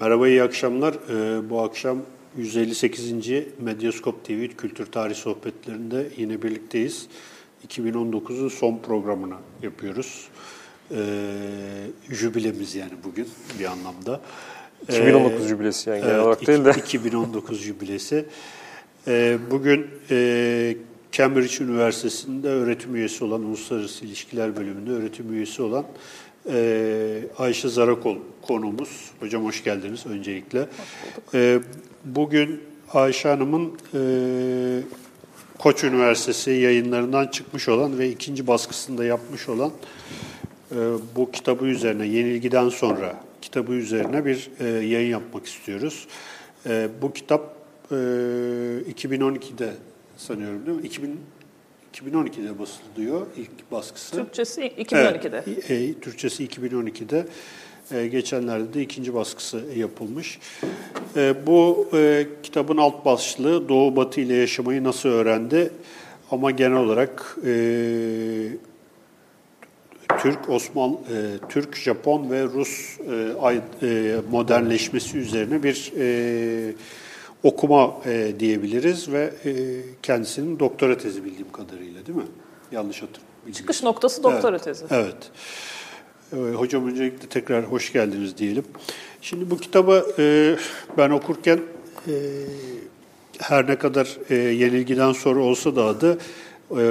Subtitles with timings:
[0.00, 0.94] Merhaba, iyi akşamlar.
[0.94, 1.98] Ee, bu akşam
[2.38, 3.12] 158.
[3.60, 7.06] Medyaskop TV Kültür Tarih Sohbetlerinde yine birlikteyiz.
[7.68, 10.28] 2019'un son programını yapıyoruz.
[10.90, 10.96] Ee,
[12.10, 13.28] jübilemiz yani bugün
[13.60, 14.20] bir anlamda.
[14.82, 16.70] 2019 ee, jübilesi yani genel evet, olarak değil de.
[16.70, 18.26] 2019 jübilesi.
[19.08, 20.76] Ee, bugün e,
[21.12, 25.84] Cambridge Üniversitesi'nde öğretim üyesi olan, Uluslararası İlişkiler Bölümünde öğretim üyesi olan
[26.50, 29.10] e, Ayşe Zarakol konumuz.
[29.20, 30.68] Hocam hoş geldiniz öncelikle.
[31.34, 31.60] E,
[32.04, 32.60] bugün
[32.92, 34.00] Ayşe Hanım'ın e,
[35.58, 39.70] Koç Üniversitesi yayınlarından çıkmış olan ve ikinci baskısında yapmış olan
[40.72, 40.76] e,
[41.16, 46.06] bu kitabı üzerine, Yenilgiden sonra kitabı üzerine bir e, yayın yapmak istiyoruz.
[46.66, 47.56] E, bu kitap
[47.90, 49.72] e, 2012'de
[50.16, 50.86] sanıyorum değil mi?
[50.86, 51.20] 2000
[51.96, 54.16] 2012'de basılıyor ilk baskısı.
[54.16, 55.44] Türkçesi 2012'de.
[55.46, 57.26] Evet, e, Türkçesi 2012'de.
[57.90, 60.38] E, geçenlerde de ikinci baskısı yapılmış.
[61.16, 65.70] E, bu e, kitabın alt başlığı Doğu Batı ile yaşamayı nasıl öğrendi?
[66.30, 67.52] Ama genel olarak e,
[70.18, 76.74] Türk, Osman, e, Türk, Japon ve Rus e, e, modernleşmesi üzerine bir e,
[77.42, 79.52] okuma e, diyebiliriz ve e,
[80.02, 82.26] kendisinin doktora tezi bildiğim kadarıyla değil mi?
[82.72, 83.52] Yanlış hatırlamıyorum.
[83.52, 84.84] Çıkış noktası doktora evet, tezi.
[84.90, 85.30] Evet.
[86.32, 88.64] E, hocam öncelikle tekrar hoş geldiniz diyelim.
[89.22, 90.56] Şimdi bu kitabı e,
[90.98, 91.60] ben okurken
[92.08, 92.12] e,
[93.38, 96.18] her ne kadar e, yenilgiden sonra olsa da adı
[96.78, 96.84] e,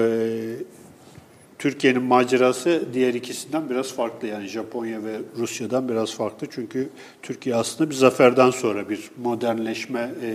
[1.65, 4.27] Türkiye'nin macerası diğer ikisinden biraz farklı.
[4.27, 6.47] Yani Japonya ve Rusya'dan biraz farklı.
[6.51, 6.89] Çünkü
[7.21, 10.31] Türkiye aslında bir zaferden sonra bir modernleşme e,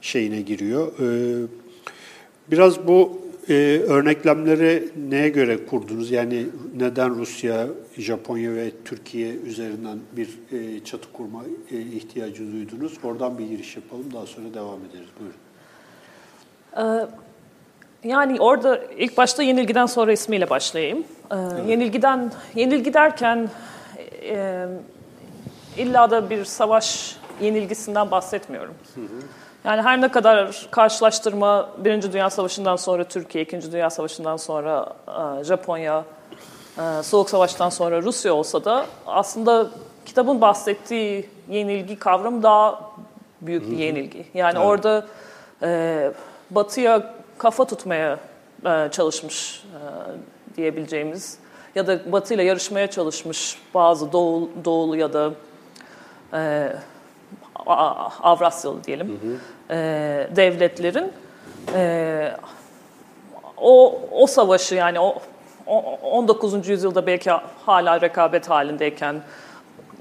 [0.00, 0.92] şeyine giriyor.
[1.00, 1.06] E,
[2.50, 3.54] biraz bu e,
[3.88, 6.10] örneklemleri neye göre kurdunuz?
[6.10, 7.66] Yani neden Rusya,
[7.98, 12.98] Japonya ve Türkiye üzerinden bir e, çatı kurma e, ihtiyacı duydunuz?
[13.02, 15.08] Oradan bir giriş yapalım, daha sonra devam ederiz.
[15.20, 15.44] Buyurun.
[16.76, 17.23] Ee,
[18.04, 20.98] yani orada ilk başta yenilgiden sonra ismiyle başlayayım.
[20.98, 21.68] Ee, evet.
[21.68, 23.50] Yenilgiden, yenilgi derken
[24.22, 24.66] e,
[25.76, 28.74] illa da bir savaş yenilgisinden bahsetmiyorum.
[28.94, 29.04] Hı hı.
[29.64, 34.92] Yani her ne kadar karşılaştırma Birinci Dünya Savaşı'ndan sonra Türkiye, İkinci Dünya Savaşı'ndan sonra
[35.40, 36.04] e, Japonya,
[36.78, 39.66] e, Soğuk Savaş'tan sonra Rusya olsa da aslında
[40.06, 42.80] kitabın bahsettiği yenilgi kavramı daha
[43.40, 44.26] büyük bir yenilgi.
[44.34, 44.66] Yani evet.
[44.66, 45.06] orada
[45.62, 46.10] e,
[46.50, 48.18] Batı'ya kafa tutmaya
[48.66, 51.38] e, çalışmış e, diyebileceğimiz
[51.74, 55.32] ya da Batı ile yarışmaya çalışmış bazı Doğu, Doğulu ya da
[56.34, 56.72] e,
[58.22, 59.38] Avrasyalı diyelim hı hı.
[59.70, 61.12] E, devletlerin
[61.74, 62.36] e,
[63.56, 65.18] o o savaşı yani o,
[65.66, 66.68] o 19.
[66.68, 67.30] yüzyılda belki
[67.66, 69.22] hala rekabet halindeyken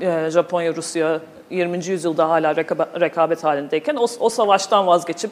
[0.01, 1.85] e, Japonya Rusya 20.
[1.85, 2.55] yüzyılda hala
[2.99, 5.31] rekabet halindeyken o, o savaştan vazgeçip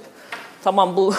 [0.63, 1.13] tamam bu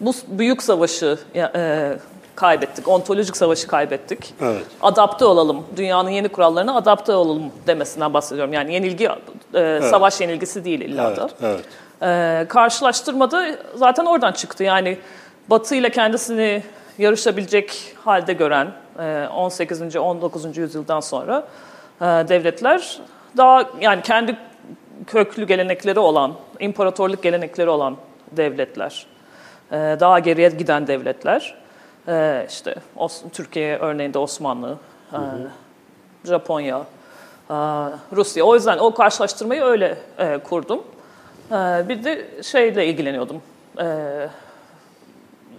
[0.00, 1.98] bu büyük savaşı e,
[2.34, 4.34] kaybettik, ontolojik savaşı kaybettik.
[4.40, 4.62] Evet.
[4.82, 8.52] Adapte olalım, dünyanın yeni kurallarına adapte olalım demesinden bahsediyorum.
[8.52, 9.10] Yani yenilgi, e,
[9.54, 9.84] evet.
[9.84, 11.30] savaş yenilgisi değil illa da.
[11.42, 11.60] Evet,
[12.02, 12.44] evet.
[12.44, 14.64] E, karşılaştırmada zaten oradan çıktı.
[14.64, 14.98] Yani
[15.50, 16.62] Batı ile kendisini
[16.98, 19.96] yarışabilecek halde gören e, 18.
[19.96, 20.56] 19.
[20.56, 21.46] yüzyıldan sonra
[22.00, 22.98] e, devletler
[23.36, 24.36] daha yani kendi
[25.08, 27.96] köklü gelenekleri olan, imparatorluk gelenekleri olan
[28.32, 29.06] devletler,
[29.72, 31.54] e, daha geriye giden devletler,
[32.08, 32.74] e, işte
[33.32, 34.78] Türkiye örneğinde Osmanlı,
[35.10, 35.50] hı hı.
[36.24, 36.82] Japonya,
[38.12, 38.44] Rusya.
[38.44, 40.82] O yüzden o karşılaştırmayı öyle e, kurdum.
[41.88, 43.42] Bir de şeyle ilgileniyordum.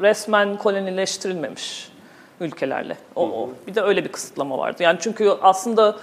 [0.02, 1.92] Resmen kolonileştirilmemiş
[2.40, 2.98] ülkelerle.
[3.16, 3.50] O, o.
[3.68, 4.84] Bir de öyle bir kısıtlama vardı.
[4.84, 5.96] Yani çünkü aslında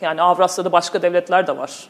[0.00, 1.88] yani Avrasya'da başka devletler de var.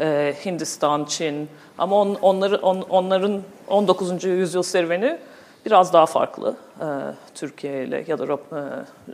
[0.00, 1.48] Ee, Hindistan, Çin
[1.78, 4.24] ama on, onları, on, onların 19.
[4.24, 5.18] yüzyıl serüveni
[5.66, 6.56] biraz daha farklı.
[6.80, 6.84] Ee,
[7.34, 8.38] Türkiye ile ya da e,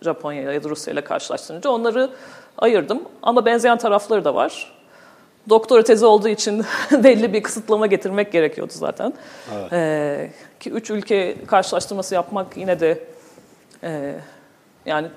[0.05, 2.11] Japonya ya da Rusya ile karşılaştırınca onları
[2.59, 3.03] ayırdım.
[3.23, 4.73] Ama benzeyen tarafları da var.
[5.49, 9.15] Doktora tezi olduğu için belli bir kısıtlama getirmek gerekiyordu zaten.
[9.55, 9.73] Evet.
[9.73, 10.31] Ee,
[10.61, 13.05] ki üç ülke karşılaştırması yapmak yine de
[13.83, 14.15] e,
[14.87, 15.09] yani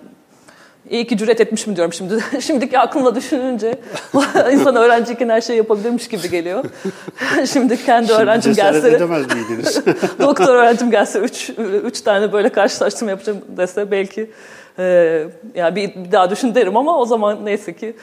[0.89, 2.23] İyi ki cüret etmişim diyorum şimdi.
[2.41, 3.79] Şimdiki aklımla düşününce
[4.51, 6.65] insan öğrenciyken her şeyi yapabilirmiş gibi geliyor.
[7.51, 8.89] şimdi kendi şimdi öğrencim gelse...
[8.89, 9.81] edemez miydiniz?
[10.19, 11.49] doktor öğrencim gelse üç,
[11.83, 14.31] üç tane böyle karşılaştırma yapacağım dese belki
[14.79, 15.23] e,
[15.55, 17.95] yani bir, bir daha düşün derim ama o zaman neyse ki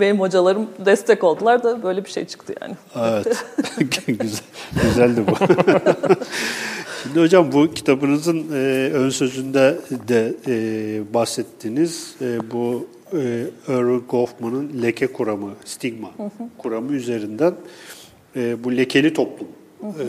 [0.00, 2.74] benim hocalarım destek oldular da böyle bir şey çıktı yani.
[2.96, 3.44] Evet.
[4.06, 4.40] Güzel,
[4.82, 5.34] güzeldi bu.
[7.02, 9.78] Şimdi hocam bu kitabınızın e, ön sözünde
[10.08, 16.10] de e, bahsettiğiniz e, bu e, Erwin Goffman'ın leke kuramı, stigma
[16.58, 17.54] kuramı üzerinden
[18.36, 19.48] e, bu lekeli toplum
[19.82, 20.06] e,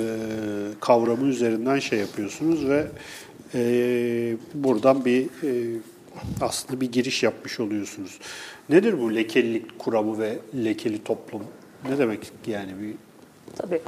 [0.79, 2.87] kavramı üzerinden şey yapıyorsunuz ve
[3.55, 3.61] e,
[4.53, 5.79] buradan bir e,
[6.41, 8.19] aslında bir giriş yapmış oluyorsunuz.
[8.69, 11.43] Nedir bu lekelilik kuramı ve lekeli toplum?
[11.89, 12.95] Ne demek yani bir
[13.57, 13.81] Tabii.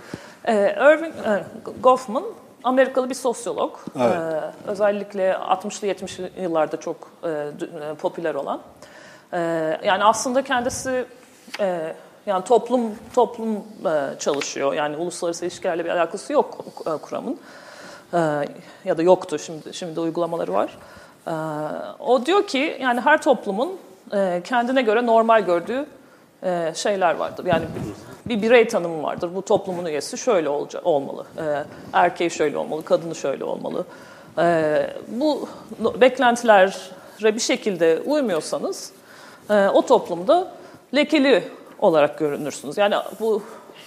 [0.46, 1.44] Ee, Irving e,
[1.84, 2.24] Goffman
[2.64, 3.78] Amerikalı bir sosyolog.
[4.00, 4.16] Evet.
[4.16, 8.62] Ee, özellikle 60'lı 70'li yıllarda çok e, e, popüler olan.
[9.34, 9.38] Ee,
[9.84, 11.06] yani aslında kendisi
[11.60, 11.96] e,
[12.26, 12.82] yani toplum
[13.14, 13.56] toplum
[13.86, 14.74] e, çalışıyor.
[14.74, 17.40] Yani uluslararası ilişkilerle bir alakası yok e, kuramın.
[18.14, 18.18] Ee,
[18.86, 20.78] ya da yoktu şimdi şimdi uygulamaları var.
[21.28, 21.32] Ee,
[22.00, 23.78] o diyor ki yani her toplumun
[24.14, 25.86] e, kendine göre normal gördüğü
[26.44, 27.46] e, şeyler vardır.
[27.46, 27.66] Yani
[28.26, 29.30] bir, bir birey tanımı vardır.
[29.36, 31.26] Bu toplumun üyesi şöyle olacak, olmalı.
[31.38, 31.64] E,
[31.94, 33.86] erkeği şöyle olmalı, kadını şöyle olmalı.
[35.08, 35.50] Bu
[36.02, 36.72] beklentilere
[37.36, 38.92] bir şekilde uymuyorsanız
[39.50, 40.52] o toplumda
[40.96, 41.44] lekeli
[41.80, 42.78] olarak görünürsünüz.
[42.78, 43.44] Yani bu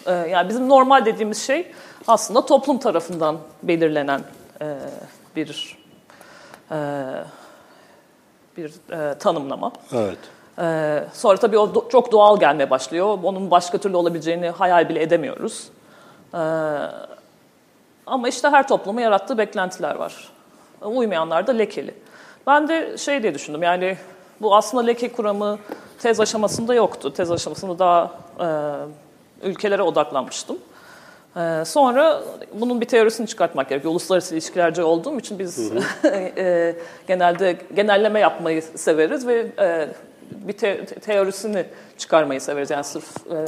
[0.07, 1.73] yani bizim normal dediğimiz şey
[2.07, 4.21] aslında toplum tarafından belirlenen
[5.37, 5.79] bir
[8.57, 9.73] bir e, tanımlama.
[9.93, 10.19] evet.
[10.61, 13.19] Ee, sonra tabii o çok doğal gelmeye başlıyor.
[13.23, 15.69] Onun başka türlü olabileceğini hayal bile edemiyoruz.
[18.07, 20.29] Ama işte her toplumun yarattığı beklentiler var.
[20.83, 21.95] Uymayanlar da lekeli.
[22.47, 23.97] Ben de şey diye düşündüm yani
[24.41, 25.59] bu aslında leke kuramı
[25.99, 27.13] tez aşamasında yoktu.
[27.13, 28.11] Tez aşamasında daha
[28.41, 28.49] e,
[29.49, 30.59] ülkelere odaklanmıştım.
[31.39, 33.91] Ee, sonra bunun bir teorisini çıkartmak gerekiyor.
[33.91, 35.73] Uluslararası ilişkilerci olduğum için biz
[36.37, 36.77] e,
[37.07, 39.89] genelde genelleme yapmayı severiz ve e,
[40.31, 41.65] bir te- teorisini
[41.99, 42.71] çıkarmayı severiz.
[42.71, 43.45] Yani sırf e,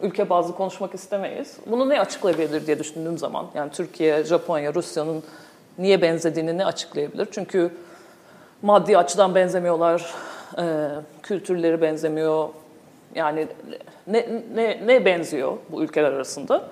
[0.00, 1.56] ülke bazlı konuşmak istemeyiz.
[1.66, 5.22] Bunu ne açıklayabilir diye düşündüğüm zaman, yani Türkiye, Japonya, Rusya'nın
[5.78, 7.28] niye benzediğini ne açıklayabilir?
[7.30, 7.70] Çünkü
[8.62, 10.14] maddi açıdan benzemiyorlar,
[10.58, 10.88] e,
[11.22, 12.48] kültürleri benzemiyor.
[13.14, 13.46] Yani
[14.06, 16.62] ne, ne, ne benziyor bu ülkeler arasında?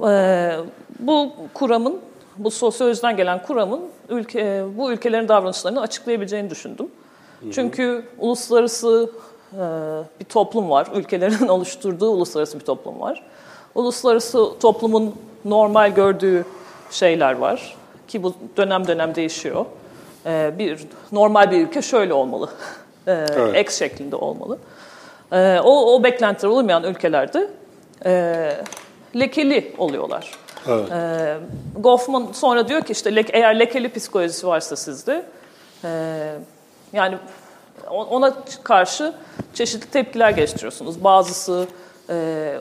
[0.00, 0.56] E,
[0.98, 2.00] bu kuramın,
[2.36, 6.88] bu sosyolojiden gelen kuramın ülke, bu ülkelerin davranışlarını açıklayabileceğini düşündüm.
[7.52, 9.10] Çünkü uluslararası
[9.52, 9.58] e,
[10.20, 13.22] bir toplum var, ülkelerin oluşturduğu uluslararası bir toplum var.
[13.74, 16.44] Uluslararası toplumun normal gördüğü
[16.90, 17.76] şeyler var
[18.08, 19.64] ki bu dönem dönem değişiyor.
[20.26, 20.80] E, bir
[21.12, 22.48] normal bir ülke şöyle olmalı,
[23.06, 23.66] e, Evet.
[23.66, 24.58] X şeklinde olmalı.
[25.32, 27.50] E, o, o beklentiler olmayan ülkelerde
[28.04, 28.56] e,
[29.16, 30.30] lekeli oluyorlar.
[30.68, 30.92] Evet.
[30.92, 31.36] E,
[31.78, 35.26] Goffman sonra diyor ki işte lek- eğer lekeli psikolojisi varsa sizde
[35.84, 35.88] e,
[36.92, 37.18] yani
[37.90, 39.12] ona karşı
[39.54, 41.04] çeşitli tepkiler geliştiriyorsunuz.
[41.04, 41.66] Bazısı
[42.10, 42.54] e,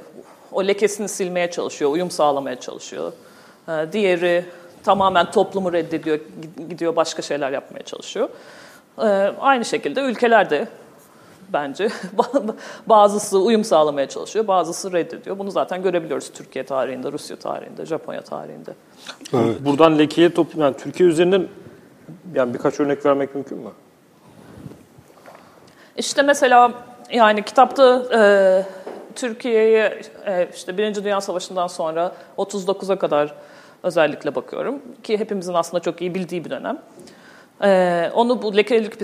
[0.51, 3.11] o lekesini silmeye çalışıyor, uyum sağlamaya çalışıyor.
[3.67, 4.45] E, diğeri
[4.83, 8.29] tamamen toplumu reddediyor, gid- gidiyor başka şeyler yapmaya çalışıyor.
[8.97, 9.03] E,
[9.39, 10.67] aynı şekilde ülkelerde
[11.53, 11.89] bence
[12.87, 15.39] bazısı uyum sağlamaya çalışıyor, bazısı reddediyor.
[15.39, 18.73] Bunu zaten görebiliyoruz Türkiye tarihinde, Rusya tarihinde, Japonya tarihinde.
[19.33, 19.65] Evet.
[19.65, 21.47] Buradan lekeye toplum, yani Türkiye üzerinden
[22.35, 23.69] yani birkaç örnek vermek mümkün mü?
[25.97, 26.71] İşte mesela
[27.11, 28.21] yani kitapta e,
[29.15, 33.35] Türkiye'ye e, işte Birinci Dünya Savaşı'ndan sonra 39'a kadar
[33.83, 36.81] özellikle bakıyorum ki hepimizin aslında çok iyi bildiği bir dönem.
[37.63, 38.99] E, onu bu lekelilik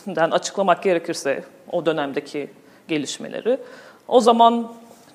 [0.00, 2.50] psikolojisinden açıklamak gerekirse o dönemdeki
[2.88, 3.58] gelişmeleri.
[4.08, 4.72] O zaman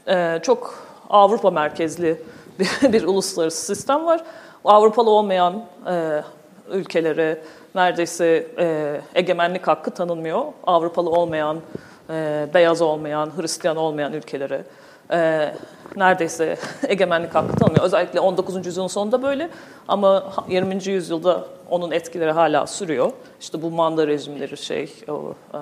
[0.08, 2.22] e, çok Avrupa merkezli
[2.60, 4.24] bir, bir uluslararası sistem var.
[4.66, 6.24] Avrupalı olmayan e,
[6.70, 7.42] ülkelere
[7.76, 10.46] neredeyse e, egemenlik hakkı tanınmıyor.
[10.68, 11.62] Avrupalı olmayan,
[12.10, 14.64] e, beyaz olmayan, Hristiyan olmayan ülkelere
[15.12, 15.52] e,
[15.96, 16.58] neredeyse
[16.88, 17.86] egemenlik hakkı tanınmıyor.
[17.86, 18.66] Özellikle 19.
[18.66, 19.50] yüzyılın sonunda böyle
[19.88, 20.88] ama 20.
[20.88, 23.12] yüzyılda onun etkileri hala sürüyor.
[23.42, 25.60] İşte bu manda rejimleri şey, o, e,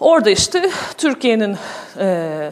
[0.00, 1.56] Orada işte Türkiye'nin
[1.98, 2.50] e,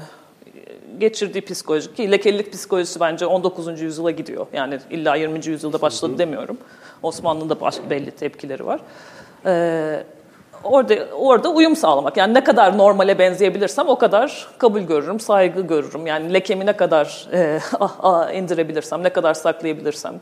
[0.98, 3.80] geçirdiği psikoloji ki lekelilik psikolojisi bence 19.
[3.80, 4.46] yüzyıla gidiyor.
[4.52, 5.46] Yani illa 20.
[5.46, 6.58] yüzyılda başladı demiyorum.
[7.02, 8.80] Osmanlı'nın da baş- belli tepkileri var.
[9.46, 10.04] E,
[10.66, 12.16] orada orada uyum sağlamak.
[12.16, 16.06] Yani ne kadar normale benzeyebilirsem o kadar kabul görürüm, saygı görürüm.
[16.06, 20.20] Yani lekemi ne kadar e, ah, ah, indirebilirsem, ne kadar saklayabilirsem.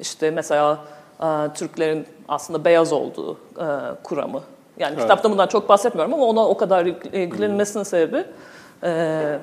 [0.00, 0.78] İşte mesela
[1.22, 3.66] e, Türklerin aslında beyaz olduğu e,
[4.02, 4.42] kuramı.
[4.78, 8.24] Yani kitapta bundan çok bahsetmiyorum ama ona o kadar yük- ilgilenilmesinin sebebi
[8.82, 9.38] e,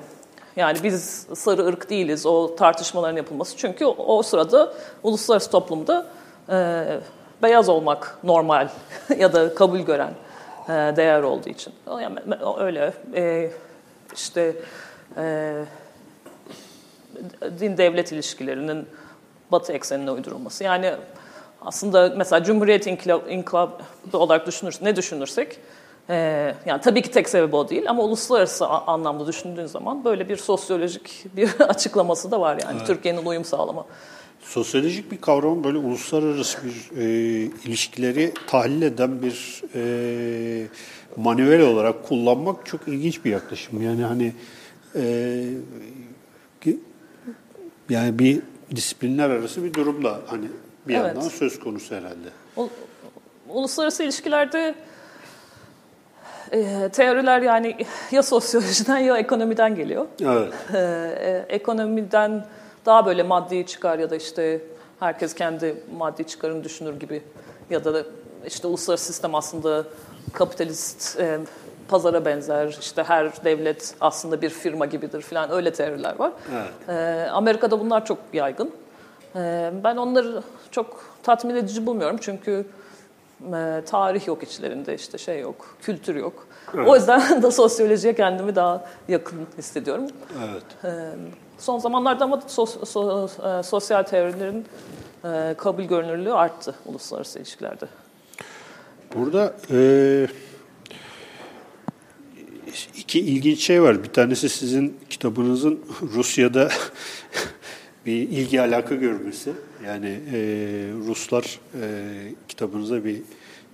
[0.56, 3.56] yani biz sarı ırk değiliz o tartışmaların yapılması.
[3.56, 6.06] Çünkü o, o sırada uluslararası toplumda
[6.50, 6.84] e,
[7.42, 8.68] beyaz olmak normal
[9.18, 10.27] ya da kabul gören e,
[10.68, 11.72] değer olduğu için.
[11.86, 12.18] Yani
[12.58, 13.50] öyle e,
[14.14, 14.56] işte
[15.16, 15.54] e,
[17.60, 18.86] din devlet ilişkilerinin
[19.52, 20.64] batı eksenine uydurulması.
[20.64, 20.94] Yani
[21.62, 23.82] aslında mesela Cumhuriyet inkılabı,
[24.12, 25.58] olarak düşünürsek, ne düşünürsek
[26.10, 30.36] e, yani tabii ki tek sebebi o değil ama uluslararası anlamda düşündüğün zaman böyle bir
[30.36, 32.86] sosyolojik bir açıklaması da var yani evet.
[32.86, 33.86] Türkiye'nin uyum sağlama.
[34.40, 37.06] Sosyolojik bir kavram böyle uluslararası bir e,
[37.64, 40.66] ilişkileri tahlil eden bir e,
[41.16, 43.82] manuel olarak kullanmak çok ilginç bir yaklaşım.
[43.82, 44.32] Yani hani
[44.94, 45.44] e,
[47.88, 48.40] yani bir
[48.76, 50.46] disiplinler arası bir durumda hani
[50.88, 51.06] bir evet.
[51.06, 52.28] yandan söz konusu herhalde.
[52.56, 52.68] U,
[53.48, 54.74] uluslararası ilişkilerde
[56.52, 57.76] e, teoriler yani
[58.10, 60.06] ya sosyolojiden ya ekonomiden geliyor.
[60.20, 60.52] Evet.
[60.74, 62.46] E, e, ekonomiden
[62.88, 64.60] daha böyle maddi çıkar ya da işte
[65.00, 67.22] herkes kendi maddi çıkarını düşünür gibi
[67.70, 68.02] ya da
[68.46, 69.84] işte uluslararası sistem aslında
[70.32, 71.38] kapitalist e,
[71.88, 72.76] pazara benzer.
[72.80, 76.32] İşte her devlet aslında bir firma gibidir falan öyle teoriler var.
[76.52, 76.88] Evet.
[76.88, 78.72] E, Amerika'da bunlar çok yaygın.
[79.36, 82.66] E, ben onları çok tatmin edici bulmuyorum çünkü
[83.54, 86.46] e, tarih yok içlerinde işte şey yok, kültür yok.
[86.74, 86.88] Evet.
[86.88, 90.06] O yüzden de sosyolojiye kendimi daha yakın hissediyorum.
[90.44, 90.64] Evet.
[90.84, 90.90] E,
[91.58, 94.64] son zamanlarda ama sos, so, e, sosyal teorilerin
[95.24, 97.86] e, kabul görünürlüğü arttı uluslararası ilişkilerde.
[99.14, 99.78] Burada e,
[102.96, 104.02] iki ilginç şey var.
[104.04, 106.68] Bir tanesi sizin kitabınızın Rusya'da
[108.06, 109.52] bir ilgi alaka görmesi.
[109.86, 110.38] Yani e,
[111.06, 111.88] Ruslar e,
[112.48, 113.22] kitabınıza bir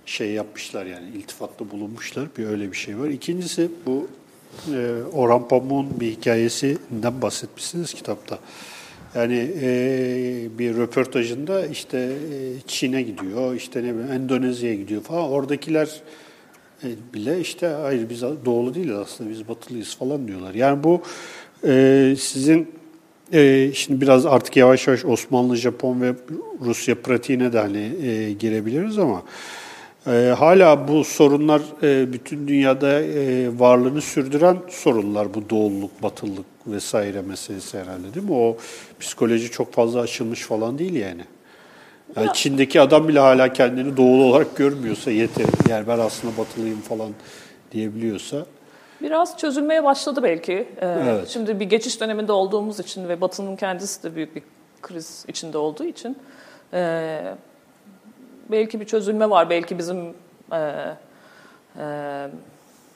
[0.05, 2.27] şey yapmışlar yani iltifatta bulunmuşlar.
[2.37, 3.07] Bir öyle bir şey var.
[3.07, 4.07] İkincisi bu
[4.73, 8.39] e, Orhan Pamuk'un bir hikayesinden bahsetmişsiniz kitapta.
[9.15, 9.69] Yani e,
[10.59, 15.29] bir röportajında işte e, Çin'e gidiyor, işte ne bileyim Endonezya'ya gidiyor falan.
[15.29, 16.01] Oradakiler
[16.83, 20.53] e, bile işte hayır biz doğulu değiliz aslında biz batılıyız falan diyorlar.
[20.53, 21.01] Yani bu
[21.67, 22.71] e, sizin
[23.33, 26.13] e, şimdi biraz artık yavaş yavaş Osmanlı, Japon ve
[26.61, 29.23] Rusya pratiğine de hani e, girebiliriz ama
[30.07, 37.21] e, hala bu sorunlar e, bütün dünyada e, varlığını sürdüren sorunlar bu doğulluk, batılılık vesaire
[37.21, 38.33] meselesi herhalde değil mi?
[38.33, 38.57] O
[38.99, 41.21] psikoloji çok fazla açılmış falan değil yani.
[42.15, 45.45] Yani Çin'deki adam bile hala kendini doğulu olarak görmüyorsa yeter.
[45.69, 47.09] Yani ben aslında batılıyım falan
[47.71, 48.45] diyebiliyorsa.
[49.01, 50.53] Biraz çözülmeye başladı belki.
[50.53, 51.27] Ee, evet.
[51.27, 54.43] Şimdi bir geçiş döneminde olduğumuz için ve Batı'nın kendisi de büyük bir
[54.81, 56.17] kriz içinde olduğu için
[56.73, 57.21] e,
[58.51, 59.49] belki bir çözülme var.
[59.49, 60.13] Belki bizim
[60.53, 60.57] e,
[61.77, 62.27] e,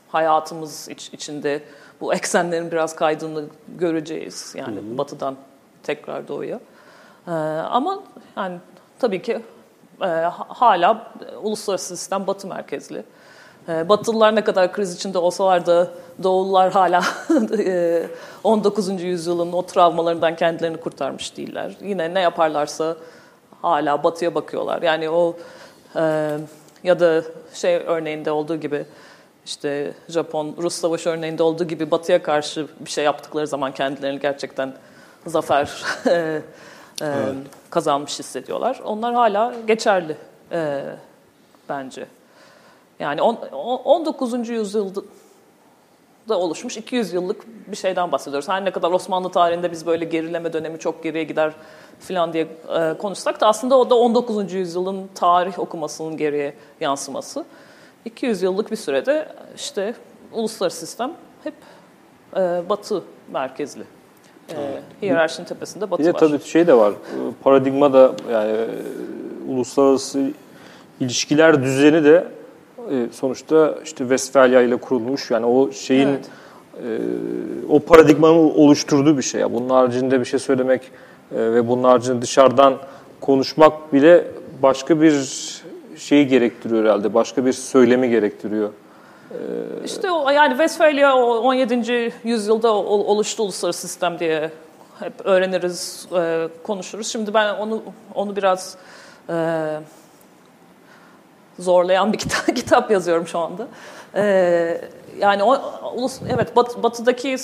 [0.09, 1.61] hayatımız iç, içinde
[2.01, 3.45] bu eksenlerin biraz kaydığını
[3.77, 4.53] göreceğiz.
[4.57, 4.97] Yani hı hı.
[4.97, 5.35] Batı'dan
[5.83, 6.59] tekrar doğuya.
[7.27, 8.03] E, ama
[8.37, 8.57] yani
[8.99, 9.41] tabii ki
[10.01, 10.07] e,
[10.47, 11.11] hala
[11.43, 13.03] uluslararası sistem Batı merkezli.
[13.69, 15.87] E, Batılılar ne kadar kriz içinde olsalar da
[16.23, 17.03] Doğullar hala
[18.43, 18.89] 19.
[19.01, 21.71] E, yüzyılın o travmalarından kendilerini kurtarmış değiller.
[21.81, 22.95] Yine ne yaparlarsa
[23.61, 24.81] hala batıya bakıyorlar.
[24.81, 25.37] Yani o
[25.95, 26.37] e,
[26.83, 27.23] ya da
[27.53, 28.85] şey örneğinde olduğu gibi
[29.45, 34.73] işte Japon-Rus savaşı örneğinde olduğu gibi batıya karşı bir şey yaptıkları zaman kendilerini gerçekten
[35.25, 36.41] zafer e, e,
[37.01, 37.35] evet.
[37.69, 38.81] kazanmış hissediyorlar.
[38.85, 40.17] Onlar hala geçerli
[40.51, 40.83] e,
[41.69, 42.05] bence.
[42.99, 44.49] Yani on, 19.
[44.49, 45.01] yüzyılda
[46.37, 48.49] oluşmuş 200 yıllık bir şeyden bahsediyoruz.
[48.49, 51.53] Her ne kadar Osmanlı tarihinde biz böyle gerileme dönemi çok geriye gider
[51.99, 54.53] falan diye e, konuşsak da aslında o da 19.
[54.53, 57.45] yüzyılın tarih okumasının geriye yansıması.
[58.05, 59.93] 200 yıllık bir sürede işte
[60.33, 61.11] uluslararası sistem
[61.43, 61.53] hep
[62.35, 63.83] e, batı merkezli.
[64.51, 66.19] E, hiyerarşinin tepesinde batı bir de var.
[66.19, 66.93] tabii şey de var.
[67.43, 68.67] Paradigma da yani e,
[69.51, 70.31] uluslararası
[70.99, 72.27] ilişkiler düzeni de
[72.91, 75.31] e, sonuçta işte Westfalia ile kurulmuş.
[75.31, 76.29] Yani o şeyin evet.
[76.83, 79.53] e, o paradigmanın oluşturduğu bir şey.
[79.53, 80.81] Bunun haricinde bir şey söylemek
[81.31, 82.77] e, ve bunun haricinde dışarıdan
[83.21, 84.27] konuşmak bile
[84.63, 85.13] başka bir
[85.97, 87.13] şeyi gerektiriyor herhalde.
[87.13, 88.69] Başka bir söylemi gerektiriyor.
[89.31, 89.35] Ee,
[89.85, 92.13] işte o yani Westfalia 17.
[92.23, 94.51] yüzyılda oluştu uluslararası sistem diye
[94.99, 97.07] hep öğreniriz, e, konuşuruz.
[97.07, 97.83] Şimdi ben onu
[98.15, 98.77] onu biraz
[99.29, 99.33] e,
[101.59, 103.67] zorlayan bir kitap, kitap yazıyorum şu anda.
[104.15, 104.81] E,
[105.19, 105.61] yani o,
[105.95, 107.35] ulus, evet bat, batıdaki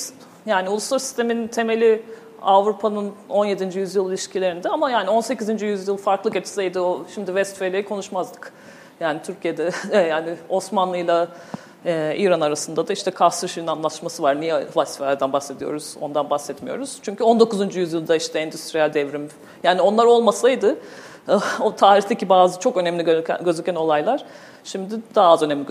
[0.46, 2.04] yani uluslararası sistemin temeli
[2.42, 3.80] Avrupa'nın 17.
[3.80, 5.62] yüzyıl ilişkilerinde ama yani 18.
[5.62, 8.54] yüzyıl farklı geçseydi o şimdi Westfalia'yı konuşmazdık.
[9.00, 9.72] Yani Türkiye'de
[10.10, 11.28] yani Osmanlı ile
[12.18, 14.42] İran arasında da işte Kasrışin Anlaşması var.
[14.42, 15.96] Niye Westfalia'dan bahsediyoruz?
[16.02, 17.00] Ondan bahsetmiyoruz.
[17.02, 17.76] Çünkü 19.
[17.76, 19.30] yüzyılda işte endüstriyel devrim.
[19.64, 20.78] Yani onlar olmasaydı
[21.62, 24.26] o tarihteki bazı çok önemli gözüken olaylar
[24.64, 25.66] şimdi daha az önemli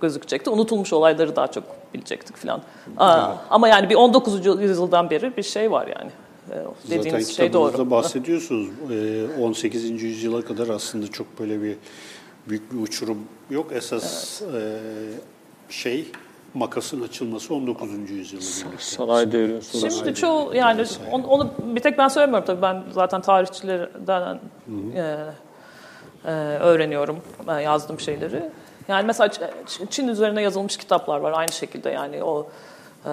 [0.00, 0.50] gözükecekti.
[0.50, 2.62] Unutulmuş olayları daha çok bilecektik falan.
[2.86, 3.38] Evet.
[3.50, 4.46] Ama yani bir 19.
[4.46, 6.10] yüzyıldan beri bir şey var yani.
[6.90, 7.90] dediğiniz Zaten şey doğru.
[7.90, 8.68] bahsediyorsunuz.
[8.90, 10.02] E, 18.
[10.02, 11.76] yüzyıla kadar aslında çok böyle bir
[12.48, 13.18] büyük bir uçurum
[13.50, 13.72] yok.
[13.72, 14.78] Esas e,
[15.68, 16.06] şey
[16.54, 18.10] makasın açılması 19.
[18.10, 18.84] yüzyıla birlikte.
[18.84, 19.98] Sanayi sonrası.
[19.98, 24.40] Şimdi çoğu yani onu, onu bir tek ben söylemiyorum tabii ben zaten tarihçilerden
[24.94, 25.16] e,
[26.24, 28.50] e, öğreniyorum e, yazdığım şeyleri.
[28.88, 29.30] Yani mesela
[29.90, 32.48] Çin üzerine yazılmış kitaplar var aynı şekilde yani o
[33.06, 33.12] e,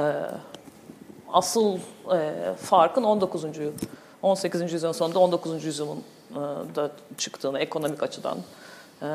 [1.34, 1.78] asıl
[2.14, 3.46] e, farkın 19.
[4.22, 4.74] 18.
[4.74, 5.66] yüzyılın sonunda 19.
[5.66, 6.36] yüzyılın e,
[6.76, 8.38] da çıktığını ekonomik açıdan
[9.02, 9.08] e,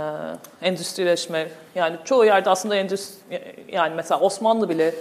[0.63, 3.41] endüstrileşme yani çoğu yerde aslında endüstri
[3.73, 4.95] yani mesela Osmanlı bile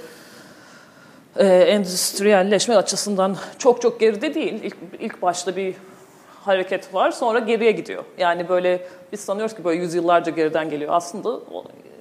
[1.36, 4.64] e, endüstriyelleşme açısından çok çok geride değil.
[4.64, 5.76] İlk, ilk başta bir
[6.46, 8.04] hareket var sonra geriye gidiyor.
[8.18, 10.94] Yani böyle biz sanıyoruz ki böyle yüzyıllarca geriden geliyor.
[10.94, 11.40] Aslında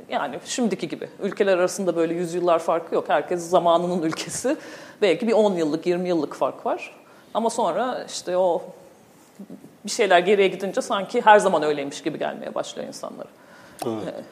[0.09, 1.09] yani şimdiki gibi.
[1.23, 3.05] Ülkeler arasında böyle yüzyıllar farkı yok.
[3.09, 4.57] Herkes zamanının ülkesi.
[5.03, 6.95] Belki bir 10 yıllık, 20 yıllık fark var.
[7.35, 8.63] Ama sonra işte o
[9.85, 13.29] bir şeyler geriye gidince sanki her zaman öyleymiş gibi gelmeye başlıyor insanlara.
[13.87, 14.25] Evet.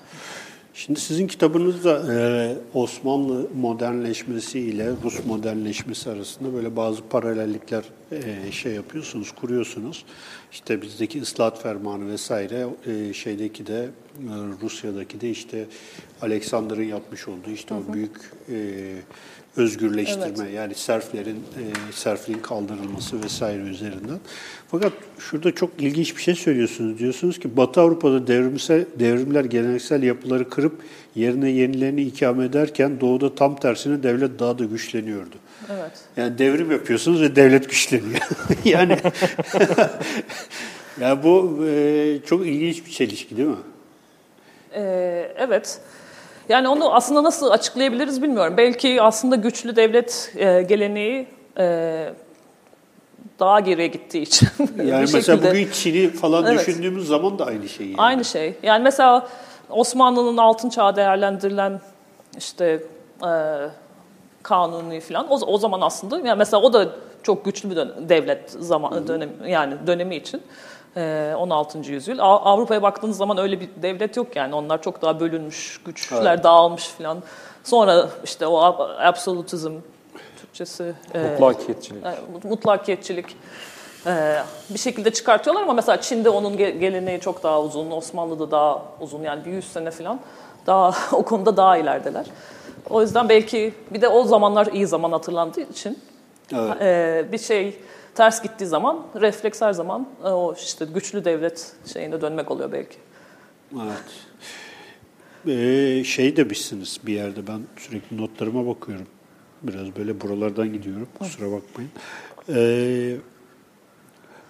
[0.74, 8.72] Şimdi sizin kitabınızda e, Osmanlı modernleşmesi ile Rus modernleşmesi arasında böyle bazı paralellikler e, şey
[8.72, 10.04] yapıyorsunuz, kuruyorsunuz.
[10.52, 15.66] İşte bizdeki ıslahat fermanı vesaire e, şeydeki de e, Rusya'daki de işte
[16.22, 18.16] Alexander'ın yapmış olduğu işte o büyük
[18.48, 18.56] e,
[19.56, 24.18] özgürleştirme yani serflerin e, serfliğin kaldırılması vesaire üzerinden.
[24.70, 26.98] Fakat şurada çok ilginç bir şey söylüyorsunuz.
[26.98, 30.82] Diyorsunuz ki Batı Avrupa'da devrimsel devrimler geleneksel yapıları kırıp
[31.14, 35.36] yerine yenilerini ikame ederken doğuda tam tersine devlet daha da güçleniyordu.
[35.70, 35.92] Evet.
[36.16, 38.20] Yani devrim yapıyorsunuz ve devlet güçleniyor.
[38.64, 38.98] yani
[41.00, 43.56] yani bu e, çok ilginç bir çelişki değil mi?
[44.74, 45.80] Ee, evet.
[46.48, 48.54] Yani onu aslında nasıl açıklayabiliriz bilmiyorum.
[48.56, 51.26] Belki aslında güçlü devlet e, geleneği
[51.58, 52.08] e,
[53.40, 54.48] daha geriye gittiği için.
[54.78, 55.50] bir Yani mesela şekilde.
[55.50, 56.60] bugün Çin'i falan Evet.
[56.68, 57.86] düşündüğümüz zaman da aynı şey.
[57.86, 57.96] Yani.
[57.98, 58.54] Aynı şey.
[58.62, 59.28] Yani mesela
[59.70, 61.80] Osmanlı'nın altın çağı değerlendirilen
[62.38, 62.82] işte
[63.22, 63.30] e,
[64.42, 66.88] kanuni falan o, o zaman aslında yani mesela o da
[67.22, 70.42] çok güçlü bir dön- devlet zaman dönem yani dönemi için.
[70.96, 71.78] E, 16.
[71.92, 72.18] yüzyıl.
[72.18, 74.54] Av- Avrupa'ya baktığınız zaman öyle bir devlet yok yani.
[74.54, 76.44] Onlar çok daha bölünmüş, güçler Evet.
[76.44, 77.18] dağılmış falan.
[77.64, 79.72] Sonra işte o ab- absolutizm
[80.40, 82.04] Türkçesi e, Mutlakiyetçilik.
[82.04, 83.36] yani mutlakiyetçilik
[84.06, 84.36] e,
[84.70, 89.22] bir şekilde çıkartıyorlar ama mesela Çin'de onun ge- geleneği çok daha uzun, Osmanlı'da daha uzun
[89.22, 90.20] yani bir 100 sene falan
[90.66, 92.26] daha o konuda daha ilerideler.
[92.90, 95.98] O yüzden belki bir de o zamanlar iyi zaman hatırlandığı için
[96.54, 96.76] Evet.
[96.80, 97.78] e, bir şey
[98.16, 102.96] ters gittiği zaman refleks her zaman e, o işte güçlü devlet şeyine dönmek oluyor belki.
[103.74, 104.04] Evet.
[105.48, 109.06] Ee, şey demişsiniz bir yerde ben sürekli notlarıma bakıyorum.
[109.62, 111.90] Biraz böyle buralardan gidiyorum kusura bakmayın.
[112.48, 113.16] Ee,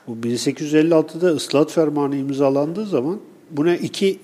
[0.06, 4.20] bu 1856'da ıslahat fermanı imzalandığı zaman buna iki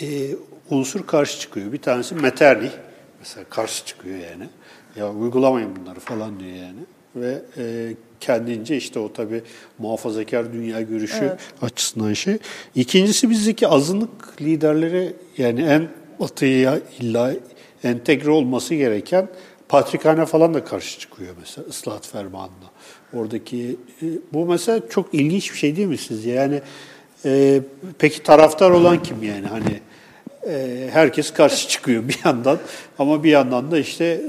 [0.00, 0.30] e,
[0.70, 1.72] unsur karşı çıkıyor.
[1.72, 2.72] Bir tanesi Metternich
[3.18, 4.48] mesela karşı çıkıyor yani.
[4.96, 6.80] Ya uygulamayın bunları falan diyor yani.
[7.16, 9.42] Ve e, kendince işte o tabii
[9.78, 11.40] muhafazakar dünya görüşü Evet.
[11.62, 12.38] açısından şey.
[12.74, 15.88] İkincisi bizdeki azınlık liderleri yani en
[16.20, 17.34] batıya illa
[17.84, 19.28] entegre olması gereken
[19.68, 22.70] Patrikhane falan da karşı çıkıyor mesela ıslahat fermanına.
[23.14, 26.30] Oradaki e, bu mesela çok ilginç bir şey değil mi sizce?
[26.30, 26.60] Yani
[27.24, 27.60] e,
[27.98, 29.80] peki taraftar olan kim yani hani
[30.92, 32.58] herkes karşı çıkıyor bir yandan
[32.98, 34.20] ama bir yandan da işte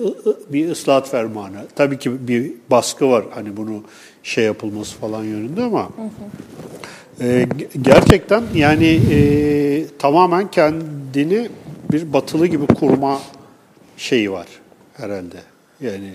[0.49, 1.57] bir ıslahat fermanı.
[1.75, 3.83] Tabii ki bir baskı var hani bunu
[4.23, 5.89] şey yapılması falan yönünde ama
[7.19, 9.17] e, ge- gerçekten yani e,
[9.99, 11.49] tamamen kendini
[11.91, 13.19] bir batılı gibi kurma
[13.97, 14.47] şeyi var
[14.93, 15.37] herhalde.
[15.81, 16.11] Yani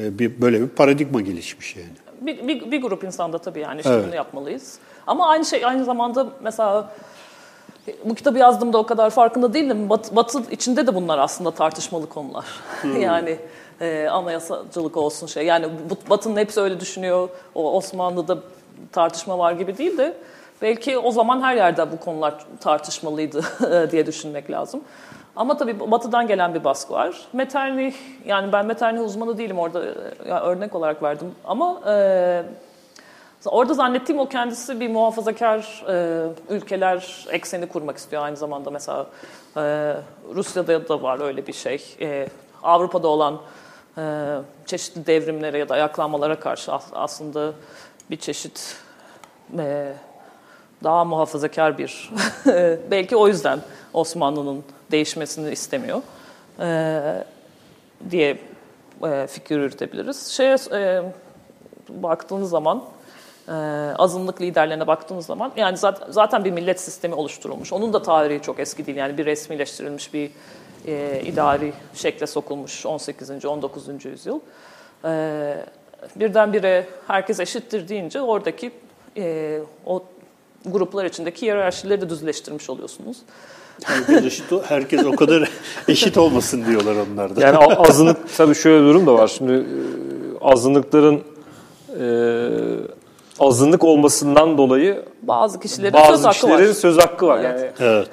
[0.00, 1.88] e, bir böyle bir paradigma gelişmiş yani.
[2.20, 4.04] Bir, bir, bir grup insanda tabii yani işte Evet.
[4.06, 4.78] bunu yapmalıyız.
[5.06, 6.92] Ama aynı şey aynı zamanda mesela
[8.04, 9.90] bu kitabı yazdığımda o kadar farkında değildim.
[9.90, 12.44] Bat, batı içinde de bunlar aslında tartışmalı konular.
[13.00, 13.38] yani
[13.80, 15.46] e, anayasacılık olsun şey.
[15.46, 15.66] Yani
[16.10, 17.28] Batı'nın hepsi öyle düşünüyor.
[17.54, 18.38] O Osmanlı'da
[18.92, 20.16] tartışma var gibi değil de
[20.62, 23.42] belki o zaman her yerde bu konular tartışmalıydı
[23.92, 24.80] diye düşünmek lazım.
[25.36, 27.20] Ama tabii Batı'dan gelen bir baskı var.
[27.32, 31.34] Metternich, yani ben Metternich uzmanı değilim orada e, ya örnek olarak verdim.
[31.44, 32.42] Ama e,
[33.44, 38.70] Orada zannettiğim o kendisi bir muhafazakar e, ülkeler ekseni kurmak istiyor aynı zamanda.
[38.70, 39.06] Mesela
[39.56, 39.60] e,
[40.34, 41.96] Rusya'da da var öyle bir şey.
[42.00, 42.28] E,
[42.62, 43.40] Avrupa'da olan
[43.98, 44.26] e,
[44.66, 47.52] çeşitli devrimlere ya da ayaklanmalara karşı as- aslında
[48.10, 48.76] bir çeşit
[49.58, 49.92] e,
[50.84, 52.10] daha muhafazakar bir
[52.90, 53.60] belki o yüzden
[53.92, 56.02] Osmanlı'nın değişmesini istemiyor
[56.60, 57.24] e,
[58.10, 58.38] diye
[59.04, 60.26] e, fikir yürütebiliriz.
[60.28, 61.02] Şeye, e,
[61.88, 62.84] baktığınız zaman
[63.50, 63.54] e,
[63.98, 67.72] azınlık liderlerine baktığınız zaman yani zaten, zaten bir millet sistemi oluşturulmuş.
[67.72, 68.98] Onun da tarihi çok eski değil.
[68.98, 70.30] Yani bir resmileştirilmiş bir
[70.86, 73.44] e, idari şekle sokulmuş 18.
[73.44, 74.04] 19.
[74.04, 74.40] yüzyıl.
[75.04, 75.64] E,
[76.16, 78.70] birdenbire herkes eşittir deyince oradaki
[79.16, 80.04] e, o
[80.66, 83.16] gruplar içindeki hiyerarşileri de düzleştirmiş oluyorsunuz.
[83.84, 85.50] Herkes eşit, herkes o kadar
[85.88, 87.40] eşit olmasın diyorlar onlar da.
[87.40, 89.28] Yani azınlık tabii şöyle bir durum da var.
[89.28, 89.64] Şimdi e,
[90.40, 91.22] azınlıkların
[92.00, 92.99] e,
[93.40, 96.74] azınlık olmasından dolayı bazı kişilerin bazı söz hakkı kişilerin var.
[96.74, 97.38] söz hakkı var.
[97.44, 97.72] Evet.
[97.80, 98.08] Yani Evet.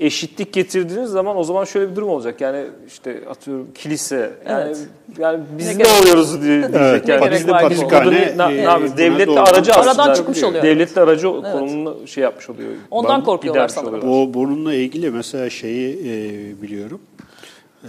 [0.00, 2.40] eşitlik getirdiğiniz zaman o zaman şöyle bir durum olacak.
[2.40, 4.78] Yani işte atıyorum kilise yani Evet.
[5.18, 6.76] yani biz Ne ne, gerek- oluyoruz diye diyecek.
[6.80, 10.02] Evet, yani biz de ne, ne, e, Devletle aracı aslında.
[10.02, 10.62] Aradan çıkmış oluyor.
[10.62, 11.52] Devletle aracı Evet.
[11.52, 12.68] konumunu şey yapmış oluyor.
[12.90, 14.08] Ondan Ben- korkuyorlar sanırım.
[14.10, 17.00] O bununla ilgili mesela şeyi e, biliyorum.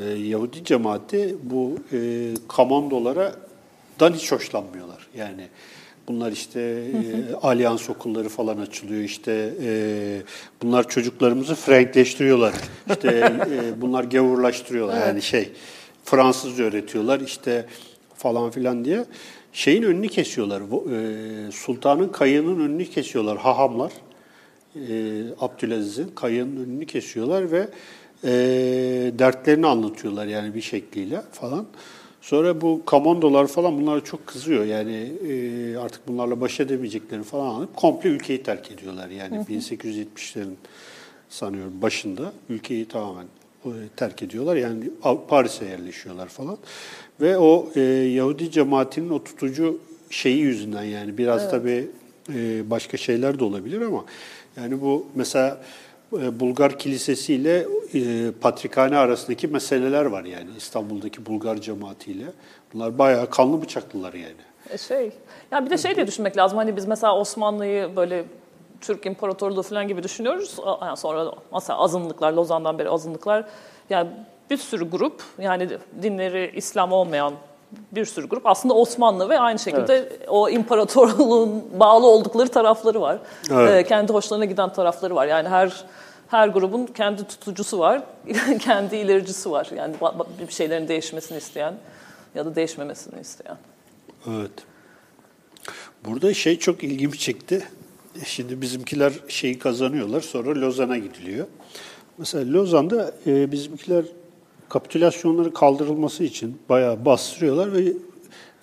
[0.02, 1.98] E, Yahudi cemaati bu e,
[2.48, 3.32] komandolara
[4.00, 5.08] dan hiç hoşlanmıyorlar.
[5.18, 5.48] Yani
[6.08, 9.02] bunlar işte e, alyans okulları falan açılıyor.
[9.02, 10.22] İşte e,
[10.62, 12.54] bunlar çocuklarımızı Frankleştiriyorlar.
[12.90, 13.10] İşte
[13.50, 15.08] e, bunlar gavurlaştırıyorlar.
[15.08, 15.52] Yani şey
[16.04, 17.20] Fransızca öğretiyorlar.
[17.20, 17.66] İşte
[18.16, 19.06] falan filan diye
[19.54, 20.62] şeyin önünü kesiyorlar.
[20.62, 23.92] E, Sultanın kayığının önünü kesiyorlar hahamlar
[24.76, 27.68] e, Abdülaziz'in kayığının önünü kesiyorlar ve
[28.24, 28.32] e,
[29.20, 31.66] dertlerini anlatıyorlar yani bir şekliyle falan.
[32.26, 37.76] Sonra bu komandolar falan bunlara çok kızıyor yani e, artık bunlarla baş edemeyeceklerini falan anlayıp
[37.76, 39.10] komple ülkeyi terk ediyorlar.
[39.10, 40.54] Yani 1870'lerin
[41.30, 43.26] sanıyorum başında ülkeyi tamamen
[43.66, 44.56] e, terk ediyorlar.
[44.56, 44.84] Yani
[45.28, 46.58] Paris'e yerleşiyorlar falan.
[47.22, 51.88] Ve o e, Yahudi cemaatinin o tutucu şeyi yüzünden yani biraz tabii
[52.34, 54.06] e, başka şeyler de olabilir ama
[54.58, 55.62] yani bu mesela
[56.40, 62.26] Bulgar Kilisesi ile e, Patrikhane arasındaki meseleler var yani İstanbul'daki Bulgar cemaatiyle.
[62.74, 64.42] Bunlar bayağı kanlı bıçaklılar yani.
[64.70, 65.12] E şey,
[65.52, 66.58] ya bir de şey diye düşünmek lazım.
[66.58, 68.26] Hani biz mesela Osmanlı'yı böyle
[68.82, 70.58] Türk İmparatorluğu falan gibi düşünüyoruz.
[70.82, 73.46] Yani sonra mesela azınlıklar, Lozan'dan beri azınlıklar.
[73.90, 74.10] Yani
[74.50, 75.70] bir sürü grup, yani
[76.02, 77.34] dinleri İslam olmayan
[77.92, 83.20] bir sürü grup aslında Osmanlı ve aynı şekilde o imparatorluğun bağlı oldukları tarafları var.
[83.52, 83.86] Evet.
[83.86, 85.28] Ee, kendi hoşlarına giden tarafları var.
[85.28, 85.86] Yani her
[86.28, 88.04] her grubun kendi tutucusu var,
[88.60, 89.68] kendi ilericisi var.
[89.76, 89.96] Yani
[90.48, 91.74] bir şeylerin değişmesini isteyen
[92.36, 93.58] ya da değişmemesini isteyen.
[94.28, 94.52] Evet.
[96.06, 97.68] Burada şey çok ilgimi çekti.
[98.26, 101.48] Şimdi bizimkiler şeyi kazanıyorlar sonra Lozan'a gidiliyor.
[102.18, 104.06] Mesela Lozan'da e, bizimkiler
[104.70, 107.94] kapitülasyonları kaldırılması için bayağı bastırıyorlar ve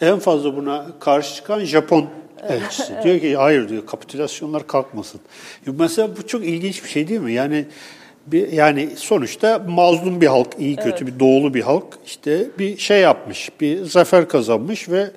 [0.01, 2.07] en fazla buna karşı çıkan Japon
[2.49, 2.93] elçisi.
[3.05, 5.21] Diyor ki hayır diyor kapitülasyonlar kalkmasın.
[5.67, 7.33] Mesela bu çok ilginç bir şey değil mi?
[7.33, 7.67] Yani
[8.27, 13.01] bir, yani sonuçta mazlum bir halk, iyi kötü bir doğulu bir halk işte bir şey
[13.01, 15.11] yapmış, bir zafer kazanmış ve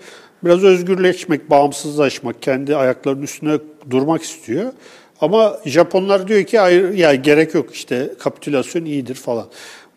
[0.43, 3.57] biraz özgürleşmek, bağımsızlaşmak, kendi ayaklarının üstüne
[3.89, 4.73] durmak istiyor.
[5.21, 9.45] Ama Japonlar diyor ki hayır ya gerek yok işte kapitülasyon iyidir falan.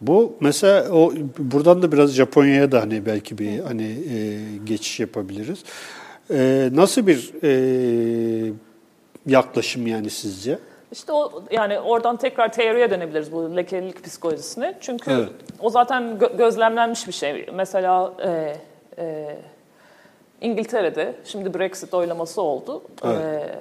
[0.00, 5.64] Bu mesela o buradan da biraz Japonya'ya da hani belki bir hani e, geçiş yapabiliriz.
[6.30, 8.52] E, nasıl bir e,
[9.26, 10.58] yaklaşım yani sizce?
[10.92, 14.74] İşte o yani oradan tekrar teoriye dönebiliriz bu lekelilik psikolojisine.
[14.80, 15.28] Çünkü Evet.
[15.60, 17.46] o zaten gö- gözlemlenmiş bir şey.
[17.54, 18.56] Mesela e,
[18.98, 19.36] e,
[20.40, 22.82] İngiltere'de şimdi Brexit oylaması oldu.
[23.04, 23.20] Evet.
[23.20, 23.58] E,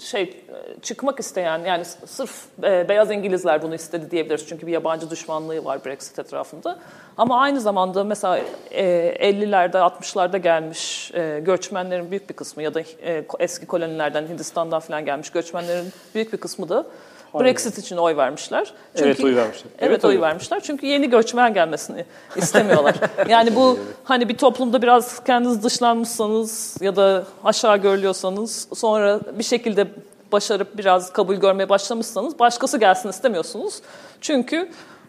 [0.00, 4.46] şey e, çıkmak isteyen yani sırf e, beyaz İngilizler bunu istedi diyebiliriz.
[4.48, 6.78] Çünkü bir yabancı düşmanlığı var Brexit etrafında.
[7.16, 8.38] Ama aynı zamanda mesela
[8.70, 8.84] e,
[9.30, 15.04] 50'lerde 60'larda gelmiş e, göçmenlerin büyük bir kısmı ya da e, eski kolonilerden Hindistan'dan falan
[15.04, 16.86] gelmiş göçmenlerin büyük bir kısmı da
[17.34, 18.72] Brexit için oy vermişler.
[18.96, 19.70] Evet, oy vermişler.
[19.78, 20.60] Evet, Evet, oy oy vermişler.
[20.60, 22.04] Çünkü yeni göçmen gelmesini
[22.36, 22.94] istemiyorlar.
[23.28, 29.86] yani bu hani bir toplumda biraz kendiniz dışlanmışsanız ya da aşağı görülüyorsanız sonra bir şekilde
[30.32, 33.80] başarıp biraz kabul görmeye başlamışsanız başkası gelsin istemiyorsunuz.
[34.20, 34.68] Çünkü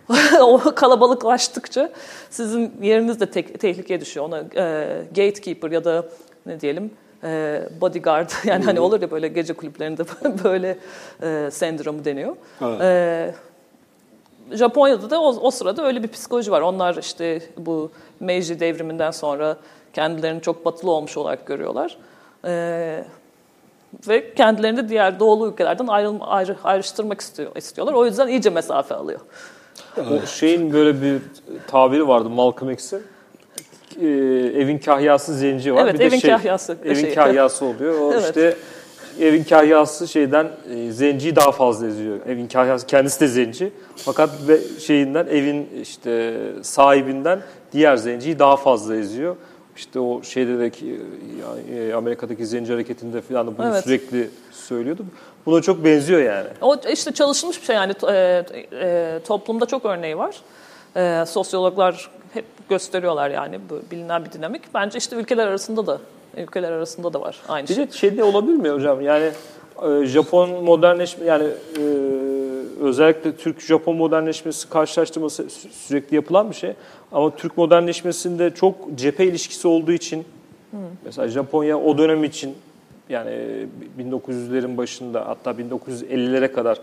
[0.42, 1.90] o kalabalıklaştıkça
[2.30, 4.26] sizin yeriniz de te- tehlikeye düşüyor.
[4.26, 6.06] Ona e, gatekeeper ya da
[6.46, 6.92] ne diyelim
[7.24, 10.04] e, bodyguard yani hani olur ya böyle gece kulüplerinde
[10.44, 10.78] böyle
[11.24, 12.36] e, sendromu deniyor.
[12.62, 12.82] Evet.
[12.82, 13.36] E,
[14.52, 16.62] Japonya'da da o, o sırada öyle bir psikoloji var.
[16.62, 19.58] Onlar işte bu Meiji devriminden sonra
[19.94, 21.98] kendilerini çok batılı olmuş olarak görüyorlar.
[22.46, 23.04] Ee,
[24.08, 27.94] ve kendilerini diğer doğulu ülkelerden ayrıl, ayrı, ayrıştırmak istiyor, istiyorlar.
[27.94, 29.20] O yüzden iyice mesafe alıyor.
[29.98, 31.22] O şeyin böyle bir
[31.68, 33.04] tabiri vardı Malcolm X'in.
[34.02, 34.06] Ee,
[34.62, 35.84] evin kahyası zenci var.
[35.84, 37.14] Evet, bir de evin şey, kahyası, Evin şey.
[37.16, 38.00] kahyası oluyor.
[38.02, 38.24] O Evet.
[38.26, 38.56] işte
[39.20, 42.18] evin kahyası şeyden e, zenciyi daha fazla eziyor.
[42.28, 43.72] Evin kahyası kendisi de zenci.
[43.96, 47.40] Fakat ve şeyinden evin işte sahibinden
[47.74, 49.36] diğer zenciyi daha fazla eziyor.
[49.78, 50.72] işte o şeyde de
[51.90, 53.84] e, Amerika'daki zenci hareketinde falan da bunu Evet.
[53.84, 55.06] sürekli söylüyordu.
[55.46, 56.48] Buna çok benziyor yani.
[56.62, 58.44] O işte çalışılmış bir şey yani e,
[58.82, 60.36] e, toplumda çok örneği var.
[60.96, 64.62] E, sosyologlar hep gösteriyorlar yani bu bilinen bir dinamik.
[64.74, 65.98] Bence işte ülkeler arasında da
[66.38, 67.88] ülkeler arasında da var aynı Bir şey.
[67.88, 69.02] de şey de olabilir mi hocam?
[69.02, 69.32] Yani
[69.88, 71.44] e, Japon modernleşme yani
[71.78, 71.82] e,
[72.82, 76.74] özellikle Türk-Japon modernleşmesi karşılaştırması sü- sürekli yapılan bir şey.
[77.12, 80.26] Ama Türk modernleşmesinde çok cephe ilişkisi olduğu için
[81.06, 82.56] mesela Japonya o dönem için
[83.10, 83.66] yani e,
[84.02, 86.78] 1900'lerin başında hatta 1950'lere kadar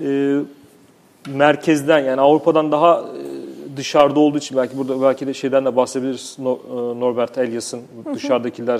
[0.00, 0.40] e,
[1.28, 3.35] merkezden yani Avrupa'dan daha e,
[3.76, 6.42] dışarıda olduğu için belki burada belki de şeyden de bahsedebiliriz e,
[7.00, 7.80] Norbert Elias'ın
[8.14, 8.76] dışarıdakiler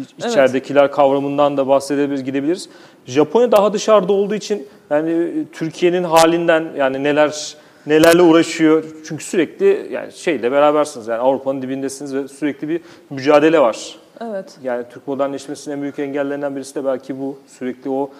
[0.00, 0.30] iç- Evet.
[0.30, 2.68] içeridekiler kavramından da bahsedebiliriz gidebiliriz.
[3.06, 9.88] Japonya daha dışarıda olduğu için yani e, Türkiye'nin halinden yani neler nelerle uğraşıyor çünkü sürekli
[9.92, 13.96] yani şeyle berabersiniz yani Avrupa'nın dibindesiniz ve sürekli bir mücadele var.
[14.20, 14.58] Evet.
[14.62, 17.38] Yani Türk modernleşmesinin en büyük engellerinden birisi de belki bu.
[17.46, 18.10] Sürekli o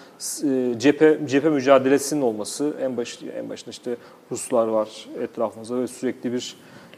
[0.45, 2.75] e, cephe cephe mücadelesinin olması.
[2.81, 3.97] En baş en başında işte
[4.31, 4.89] Ruslar var
[5.21, 6.57] etrafımızda ve sürekli bir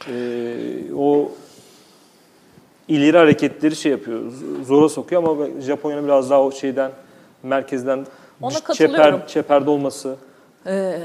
[0.08, 1.32] e, o
[2.88, 4.20] ileri hareketleri şey yapıyor.
[4.66, 6.90] Zora sokuyor ama Japonya'nın biraz daha o şeyden
[7.42, 8.06] merkezden
[8.42, 10.16] Ona çeper, çeperde olması.
[10.66, 10.98] Ee,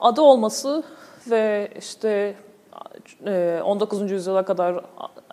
[0.00, 0.82] adı olması
[1.30, 2.34] ve işte
[3.26, 4.10] e, 19.
[4.10, 4.80] yüzyıla kadar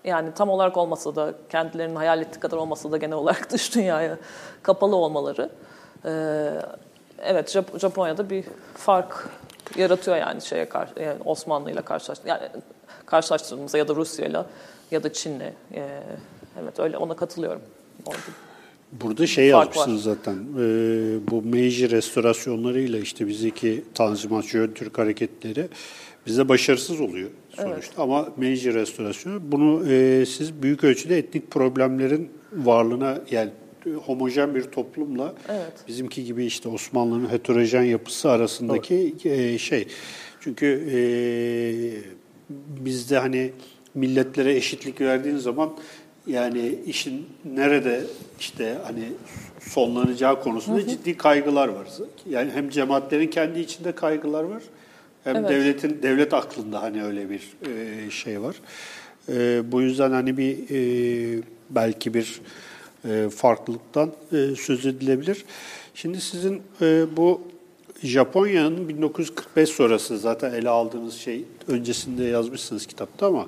[0.08, 4.18] yani tam olarak olmasa da kendilerinin hayal ettiği kadar olmasa da genel olarak dış dünyaya
[4.64, 5.50] kapalı olmaları
[6.06, 6.12] e,
[7.24, 9.30] evet Jap- Japonya'da bir fark
[9.78, 12.42] yaratıyor yani şeye karşı yani Osmanlı ile karşılaş yani
[13.06, 14.44] karşılaştırdığımızda ya da Rusya ile
[14.92, 15.40] ya da Çin'le
[15.74, 16.00] e,
[16.62, 17.62] evet öyle ona katılıyorum.
[18.06, 18.20] Orada.
[18.92, 20.34] Burada şey Fark yazmışsınız zaten.
[20.34, 20.60] e,
[21.32, 25.70] bu Meiji restorasyonlarıyla işte bizdeki Tanzimat Jön Türk hareketleri
[26.28, 28.04] bize başarısız oluyor sonuçta.
[28.04, 33.52] Ama Meiji restorasyonu bunu e, siz büyük ölçüde etnik problemlerin varlığına yani
[34.06, 35.74] homojen bir toplumla Evet.
[35.88, 39.88] bizimki gibi işte Osmanlı'nın heterojen yapısı arasındaki e, şey.
[40.40, 40.98] Çünkü e,
[42.86, 43.52] bizde hani
[43.96, 45.74] milletlere eşitlik verdiğin zaman
[46.28, 48.04] yani işin nerede
[48.40, 49.04] işte hani
[49.60, 51.88] sonlanacağı konusunda ciddi kaygılar var.
[52.30, 54.64] Yani hem cemaatlerin kendi içinde kaygılar var
[55.28, 55.50] hem Evet.
[55.50, 58.56] devletin devlet aklında hani öyle bir e, şey var.
[59.30, 62.42] E, bu yüzden hani bir e, belki bir
[63.10, 65.46] e, farklılıktan e, söz edilebilir.
[65.96, 67.42] Şimdi sizin e, bu
[68.04, 73.48] Japonya'nın 1945 sonrası zaten ele aldığınız şey öncesinde yazmışsınız kitapta ama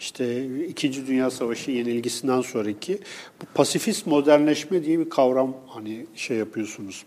[0.00, 2.98] işte İkinci Dünya Savaşı yenilgisinden sonraki
[3.42, 7.04] bu pasifist modernleşme diye bir kavram hani şey yapıyorsunuz.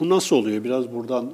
[0.00, 0.64] Bu nasıl oluyor?
[0.64, 1.32] Biraz buradan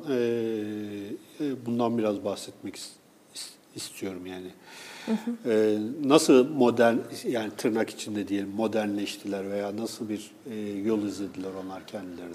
[1.66, 2.90] bundan biraz bahsetmek is-
[3.34, 4.46] is- istiyorum yani.
[5.46, 6.96] E, nasıl modern
[7.28, 12.34] yani tırnak içinde diyelim modernleştiler veya nasıl bir e, yol izlediler onlar kendilerine?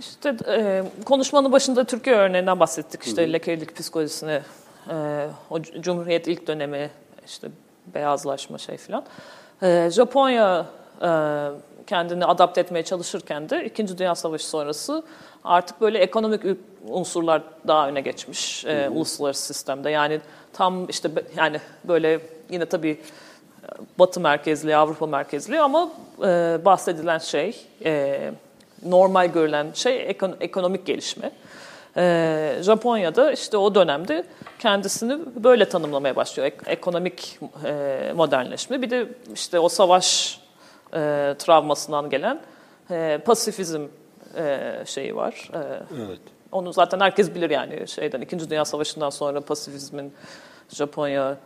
[0.00, 3.02] İşte e, konuşmanın başında Türkiye örneğinden bahsettik.
[3.02, 4.40] İşte lekelilik psikolojisini,
[4.90, 6.90] e, o Cumhuriyet ilk dönemi,
[7.26, 7.48] işte
[7.94, 9.04] beyazlaşma şey filan.
[9.62, 10.66] E, Japonya
[11.02, 11.08] e,
[11.88, 15.02] kendini adapte etmeye çalışırken de İkinci Dünya Savaşı sonrası
[15.44, 16.42] artık böyle ekonomik
[16.88, 19.90] unsurlar daha öne geçmiş e, uluslararası sistemde.
[19.90, 20.20] Yani
[20.52, 22.20] tam işte yani böyle
[22.50, 23.00] yine tabii
[23.98, 28.20] Batı merkezli, Avrupa merkezli ama e, bahsedilen şey, e,
[28.86, 31.30] normal görülen şey ekon- ekonomik gelişme.
[31.96, 34.24] E, Japonya'da işte o dönemde
[34.58, 36.46] kendisini böyle tanımlamaya başlıyor.
[36.46, 38.82] Ek- ekonomik e, modernleşme.
[38.82, 40.40] Bir de işte o savaş
[40.94, 42.40] e, travmasından gelen
[42.90, 43.82] e, pasifizm
[44.36, 45.50] e, şeyi var.
[45.54, 45.58] E,
[46.06, 46.20] Evet.
[46.52, 50.12] onu zaten herkes bilir yani şeyden İkinci Dünya Savaşı'ndan sonra pasifizmin
[50.68, 51.36] Japonya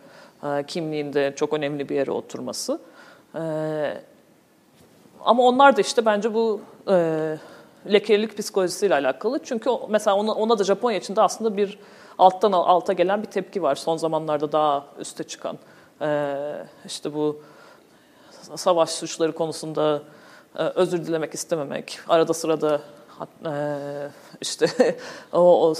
[0.45, 2.81] e, kimliğinde çok önemli bir yere oturması.
[3.35, 3.41] E,
[5.25, 7.37] ama onlar da işte bence bu e,
[7.93, 9.39] lekelilik psikolojisiyle alakalı.
[9.45, 11.79] Çünkü mesela ona, ona da Japonya içinde aslında bir
[12.19, 13.75] alttan al- alta gelen bir tepki var.
[13.75, 15.59] Son zamanlarda daha üste çıkan.
[16.03, 16.35] E,
[16.87, 17.43] işte bu
[18.57, 20.03] savaş suçları konusunda
[20.59, 22.81] e, özür dilemek istememek, arada sırada
[23.47, 23.53] e,
[24.41, 24.67] işte
[25.33, 25.75] o, o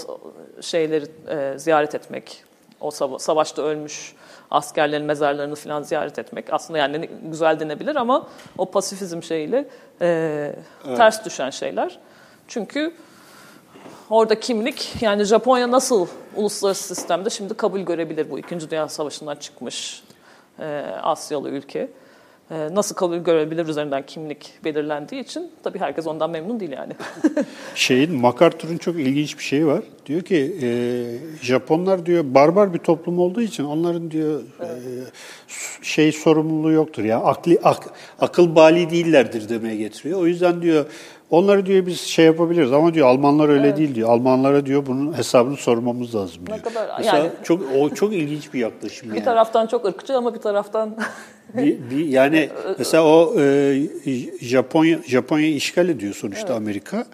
[0.61, 2.43] şeyleri e, ziyaret etmek,
[2.81, 4.15] o sava- savaşta ölmüş
[4.51, 9.67] askerlerin mezarlarını falan ziyaret etmek aslında yani güzel denebilir ama o pasifizm şeyiyle
[10.01, 10.55] e,
[10.97, 11.99] ters düşen şeyler.
[12.47, 12.93] Çünkü
[14.09, 20.03] Orada kimlik yani Japonya nasıl uluslararası sistemde şimdi kabul görebilir bu İkinci Dünya Savaşı'ndan çıkmış
[20.59, 20.65] e,
[21.03, 21.89] Asyalı ülke.
[22.51, 26.93] E, nasıl kabul görebilir üzerinden kimlik belirlendiği için tabii herkes ondan memnun değil yani.
[27.75, 29.83] Şeyin MacArthur'un çok ilginç bir şeyi var.
[30.05, 30.69] Diyor ki e,
[31.45, 34.67] Japonlar diyor barbar bir toplum olduğu için onların diyor e,
[35.81, 37.03] şey sorumluluğu yoktur.
[37.03, 37.83] Yani akli ak,
[38.19, 40.19] akıl bali değillerdir demeye getiriyor.
[40.21, 40.85] O yüzden diyor
[41.29, 44.09] onları diyor biz şey yapabiliriz ama diyor Almanlar öyle değil diyor.
[44.09, 46.57] Almanlara diyor bunun hesabını sormamız lazım diyor.
[46.57, 49.25] Ne kadar- Mesela yani- çok o çok ilginç bir yaklaşım bir yani.
[49.25, 50.95] taraftan çok ırkçı ama bir taraftan
[51.57, 53.81] Bir, bir, yani mesela o e,
[54.41, 57.05] Japonya Japonya işgal ediyor sonuçta Amerika.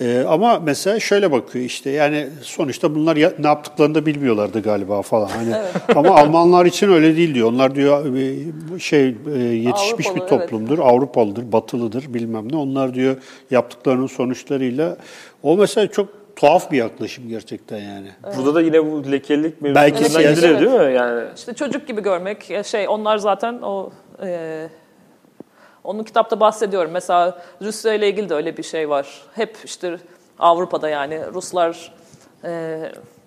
[0.00, 5.02] E, ama mesela şöyle bakıyor işte yani sonuçta bunlar ya, ne yaptıklarını da bilmiyorlardı galiba
[5.02, 5.28] falan.
[5.28, 5.54] Hani
[5.96, 7.52] ama Almanlar için öyle değil diyor.
[7.52, 12.56] Onlar diyor e, şey e, yetişmiş Avrupalı, bir toplumdur, Avrupalıdır, Batılıdır bilmem ne.
[12.56, 13.16] Onlar diyor
[13.50, 14.96] yaptıklarının sonuçlarıyla
[15.42, 18.08] o mesela çok tuhaf bir yaklaşım gerçekten yani.
[18.36, 20.60] Burada da yine bu lekelik Belki mevzusundan siyasi- Evet.
[20.60, 20.94] değil mi?
[20.94, 23.90] Yani işte çocuk gibi görmek şey onlar zaten o
[24.22, 24.66] e,
[25.84, 26.90] onun kitapta bahsediyorum.
[26.90, 29.22] Mesela Rusya ile ilgili de öyle bir şey var.
[29.34, 29.96] Hep işte
[30.38, 31.92] Avrupa'da yani Ruslar
[32.44, 32.78] e,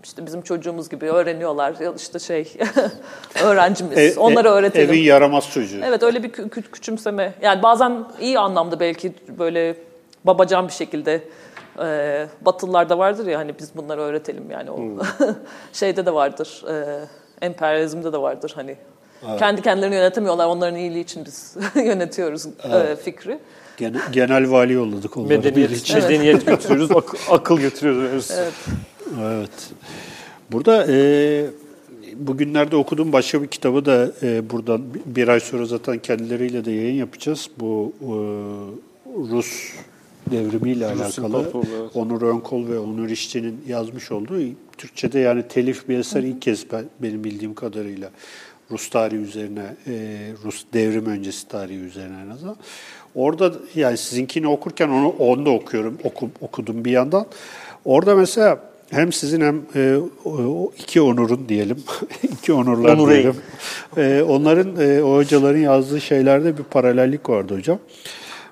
[0.04, 1.74] işte bizim çocuğumuz gibi öğreniyorlar.
[1.98, 2.54] İşte şey
[3.44, 3.98] öğrencimiz.
[3.98, 4.90] E- Onlara e- öğretelim.
[4.90, 5.80] Evin yaramaz çocuğu.
[5.86, 7.34] Evet öyle bir kü- kü- küçümseme.
[7.42, 9.76] Yani bazen iyi anlamda belki böyle
[10.26, 11.22] babacan bir şekilde
[11.80, 14.80] e, Batılılarda vardır ya hani biz bunları öğretelim yani o
[15.74, 16.64] şeyde de vardır.
[16.70, 17.00] E,
[17.46, 18.76] emperyalizmde de vardır hani.
[19.40, 20.46] Kendi kendilerini yönetemiyorlar.
[20.48, 23.40] Onların iyiliği için biz yönetiyoruz e, fikri.
[23.78, 25.30] Genel, genel vali yolladık onları.
[25.30, 25.98] bir medeniyet, için.
[26.04, 28.32] medeniyet götürüyoruz, ak- akıl götürüyoruz.
[28.32, 28.54] Evet.
[29.22, 29.50] Evet.
[30.52, 31.46] Burada e,
[32.16, 36.72] bugünlerde okuduğum başka bir kitabı da e, buradan bir- bir ay sonra zaten kendileriyle de
[36.72, 37.50] yayın yapacağız.
[37.60, 38.14] Bu e,
[39.32, 39.72] Rus
[40.32, 41.96] devrimiyle Rus alakalı İmparatorluğu, evet.
[41.96, 44.40] Onur Önkol ve Onur İşçi'nin yazmış olduğu
[44.78, 48.10] Türkçe'de yani telif bir eser ilk kez ben, benim bildiğim kadarıyla
[48.72, 49.94] Rus tarihi üzerine, e,
[50.44, 52.56] Rus devrim öncesi tarihi üzerine en azından.
[53.16, 57.26] Orada yani sizinkini okurken onu onu da okuyorum, oku, okudum bir yandan.
[57.86, 58.60] Orada mesela
[58.90, 59.98] hem sizin hem e,
[60.78, 61.78] iki onurun diyelim,
[62.24, 63.36] iki onurlar Onur diyelim.
[63.98, 67.80] E, onların, e, o hocaların yazdığı şeylerde bir paralellik vardı hocam.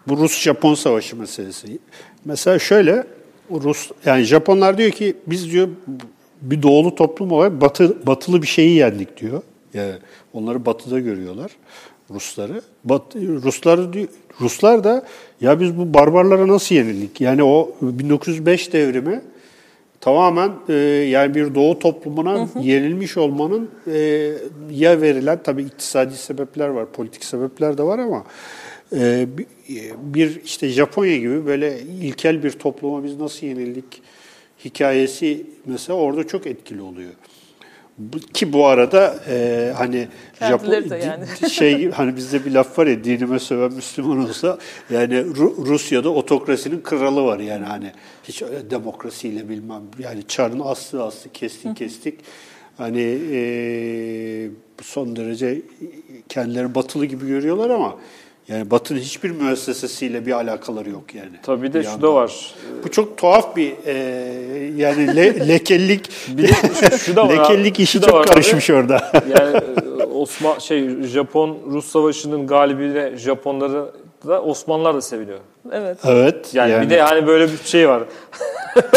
[0.07, 1.79] Bu Rus-Japon savaşı meselesi.
[2.25, 3.03] Mesela şöyle,
[3.51, 5.67] Rus yani Japonlar diyor ki biz diyor
[6.41, 9.41] bir doğulu toplum olarak batı, batılı bir şeyi yendik diyor.
[9.73, 9.93] Yani
[10.33, 11.51] onları batıda görüyorlar
[12.09, 12.61] Rusları.
[12.83, 14.07] Bat, Ruslar diyor-
[14.41, 15.05] Ruslar da
[15.41, 17.21] ya biz bu barbarlara nasıl yenildik?
[17.21, 19.21] Yani o 1905 devrimi
[20.01, 20.73] tamamen e,
[21.09, 23.97] yani bir doğu toplumuna yenilmiş olmanın e,
[24.71, 28.23] ya verilen tabii iktisadi sebepler var, politik sebepler de var ama
[29.37, 29.45] bir-
[30.13, 34.01] bir işte Japonya gibi böyle ilkel bir topluma biz nasıl yenildik
[34.65, 37.11] hikayesi mesela orada çok etkili oluyor.
[38.33, 40.07] Ki bu arada e, hani
[40.39, 41.49] Kendileri Japon yani.
[41.51, 44.57] şey hani bizde bir laf var ya dinime söven Müslüman olsa
[44.89, 47.91] yani Ru- Rusya'da otokrasinin kralı var yani hani
[48.23, 52.19] hiç öyle demokrasiyle bilmem yani çarın aslı aslı kestik kestik
[52.77, 54.49] hani e,
[54.81, 55.61] son derece
[56.29, 57.97] kendileri batılı gibi görüyorlar ama
[58.51, 61.31] yani batının hiçbir müessesesiyle bir alakaları yok yani.
[61.43, 62.55] Tabii bir de Bir şu da var.
[62.83, 63.93] Bu çok tuhaf bir e,
[64.75, 66.53] yani le, lekellik Bir de
[66.89, 67.33] şu, şu da var.
[67.33, 68.27] abi, lekellik işi şu çok var abi.
[68.27, 69.11] karışmış orada.
[69.39, 69.57] Yani
[70.01, 73.91] e, Osman şey Japon Rus savaşının galibine Japonları
[74.27, 75.39] da Osmanlılar da seviliyor.
[75.71, 75.97] Evet.
[76.05, 76.53] Evet.
[76.53, 78.03] Yani, bir de hani böyle bir şey var.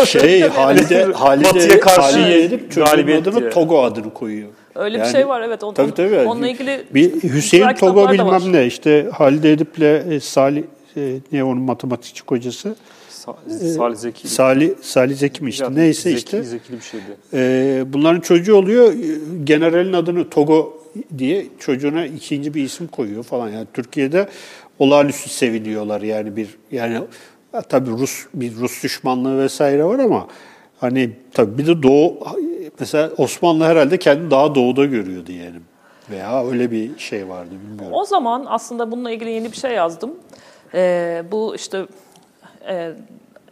[0.06, 3.50] şey Halide Halide Batı'ya karşı Halide galibiyet adını diye.
[3.50, 4.48] Togo adını koyuyor.
[4.74, 5.64] Öyle Yani- bir şey var evet.
[5.64, 6.18] On, Tabii tabii.
[6.18, 9.80] Onunla ilgili bir Hüseyin Togo bilmem ne işte Halide Edip'le
[10.12, 10.62] e, Salih
[10.96, 12.76] e, ne onun matematikçi kocası
[13.10, 14.28] Sa- Salih Zeki.
[14.28, 17.04] Salih Salih Zeki mi işte Ya, neyse Zeki, işte Zekili bir şeydi.
[17.32, 18.96] e, bunların çocuğu oluyor e,
[19.44, 20.82] generalin adını Togo
[21.18, 24.28] diye çocuğuna ikinci bir isim koyuyor falan yani Türkiye'de
[24.78, 26.94] olağanüstü seviniyorlar yani bir yani
[27.54, 30.28] ya tabii Rus bir Rus düşmanlığı vesaire var ama
[30.80, 32.18] hani tabii bir de Doğu
[32.80, 35.56] mesela Osmanlı herhalde kendini daha doğuda görüyordu yani
[36.10, 37.92] veya öyle bir şey vardı bilmiyorum.
[37.92, 40.14] O zaman aslında bununla ilgili yeni bir şey yazdım.
[40.74, 41.86] Ee, bu işte
[42.68, 42.92] e,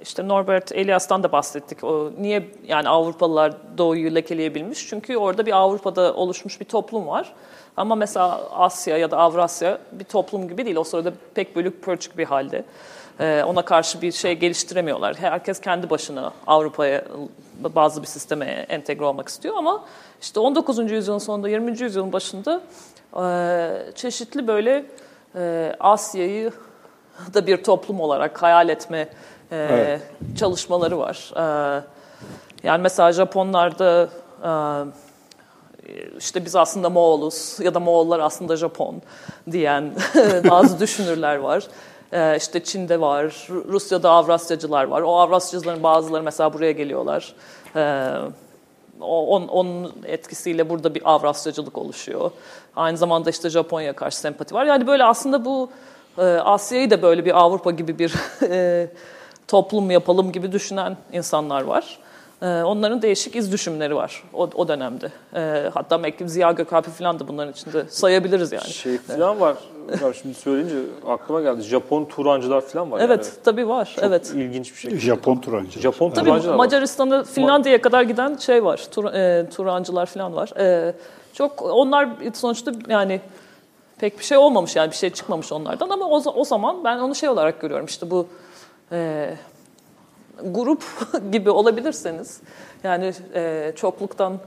[0.02, 1.84] işte Norbert Elias'tan da bahsettik.
[1.84, 4.88] O niye yani Avrupalılar Doğu'yu lekeleyebilmiş?
[4.88, 7.32] Çünkü orada bir Avrupa'da oluşmuş bir toplum var.
[7.76, 10.76] Ama mesela Asya ya da Avrasya bir toplum gibi değil.
[10.76, 12.64] O sırada pek bölük pörçük bir halde.
[13.20, 15.16] Ee, ona karşı bir şey geliştiremiyorlar.
[15.16, 17.04] Herkes kendi başına Avrupa'ya
[17.58, 19.84] bazı bir sisteme entegre olmak istiyor ama
[20.22, 20.90] işte 19.
[20.90, 21.80] yüzyılın sonunda 20.
[21.80, 22.60] yüzyılın başında
[23.16, 24.84] e, çeşitli böyle
[25.36, 26.52] e, Asya'yı
[27.34, 30.02] da bir toplum olarak hayal etme e, Evet.
[30.38, 31.32] çalışmaları var.
[32.62, 34.08] Yani mesela Japonlarda
[36.18, 39.02] işte biz aslında Moğoluz ya da Moğollar aslında Japon
[39.50, 39.92] diyen
[40.50, 41.66] bazı düşünürler var.
[42.12, 45.02] Ee, işte Çin'de var, Rusya'da Avrasyacılar var.
[45.02, 47.34] O Avrasyacıların bazıları mesela buraya geliyorlar.
[47.76, 48.12] Ee,
[49.00, 52.30] on, onun etkisiyle burada bir Avrasyacılık oluşuyor.
[52.76, 54.66] Aynı zamanda işte Japonya karşı sempati var.
[54.66, 55.70] Yani böyle aslında bu
[56.18, 58.88] e, Asya'yı da böyle bir Avrupa gibi bir e,
[59.48, 61.98] toplum yapalım gibi düşünen insanlar var.
[62.42, 65.12] E, onların değişik iz düşümleri var o, o dönemde.
[65.34, 68.64] E, hatta belki Ziya Gökalp'i falan da bunların içinde sayabiliriz yani.
[68.64, 69.56] Şey falan var.
[70.02, 70.76] Ya şimdi söyleyince
[71.06, 71.62] aklıma geldi.
[71.62, 73.00] Japon Turancılar falan var.
[73.00, 73.44] Evet, yani.
[73.44, 73.92] tabii var.
[73.94, 74.32] Çok evet.
[74.34, 74.98] ilginç bir şey.
[74.98, 75.80] Japon Turancı.
[75.80, 76.56] Japon Tabii Turancılar var.
[76.56, 78.86] Macaristan'da Finlandiya'ya kadar giden şey var.
[78.90, 80.50] Tur, e, Turancılar falan var.
[80.58, 80.94] E,
[81.32, 83.20] çok onlar sonuçta yani
[83.98, 87.14] pek bir şey olmamış yani bir şey çıkmamış onlardan ama o, o zaman ben onu
[87.14, 88.26] şey olarak görüyorum işte bu
[88.92, 89.30] e,
[90.50, 90.82] grup
[91.32, 92.40] gibi olabilirseniz
[92.84, 94.38] yani e, çokluktan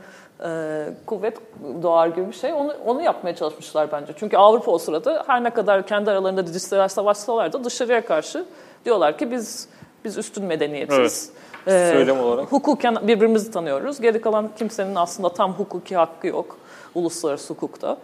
[0.45, 1.37] e, kuvvet
[1.83, 4.13] doğar gibi bir şey onu, onu yapmaya çalışmışlar bence.
[4.17, 8.45] Çünkü Avrupa o sırada her ne kadar kendi aralarında dişsel savaşsalar da dışarıya karşı
[8.85, 9.67] diyorlar ki biz
[10.05, 11.29] biz üstün medeniyetiz.
[11.67, 11.93] Evet.
[11.93, 12.51] Söylem olarak.
[12.51, 14.01] Hukuken birbirimizi tanıyoruz.
[14.01, 16.57] Geri kalan kimsenin aslında tam hukuki hakkı yok
[16.95, 17.97] uluslararası hukukta.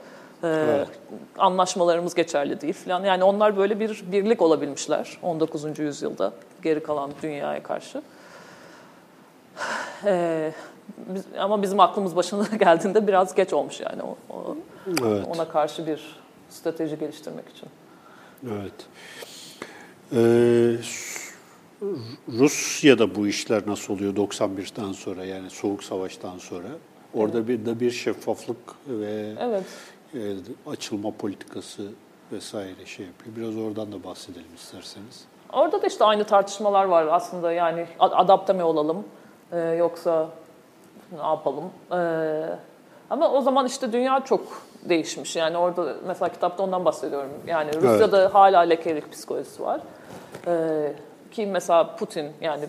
[0.43, 0.87] Ee, evet.
[1.37, 3.03] Anlaşmalarımız geçerli değil falan.
[3.03, 5.79] Yani onlar böyle bir birlik olabilmişler 19.
[5.79, 8.01] yüzyılda geri kalan dünyaya karşı.
[10.05, 10.51] Ee,
[10.97, 15.27] biz, ama bizim aklımız başına geldiğinde biraz geç olmuş yani o, o, evet.
[15.35, 17.69] ona karşı bir strateji geliştirmek için.
[18.47, 18.73] Evet.
[20.13, 20.77] Ee,
[22.27, 26.67] Rusya'da bu işler nasıl oluyor 91'den sonra yani Soğuk Savaş'tan sonra?
[27.13, 29.63] Orada bir de bir şeffaflık ve evet.
[30.13, 30.19] E,
[30.67, 31.83] açılma politikası
[32.31, 33.35] vesaire şey yapıyor.
[33.35, 35.25] Biraz oradan da bahsedelim isterseniz.
[35.53, 39.05] Orada da işte aynı tartışmalar var aslında yani adapte mi olalım
[39.51, 40.29] e, yoksa
[41.11, 41.71] ne yapalım?
[41.91, 41.99] E,
[43.09, 45.35] ama o zaman işte dünya çok değişmiş.
[45.35, 47.31] Yani orada mesela kitapta ondan bahsediyorum.
[47.47, 48.33] Yani Rusya'da evet.
[48.33, 49.81] hala lekelik psikolojisi var.
[50.47, 50.93] E,
[51.31, 52.65] ki mesela Putin yani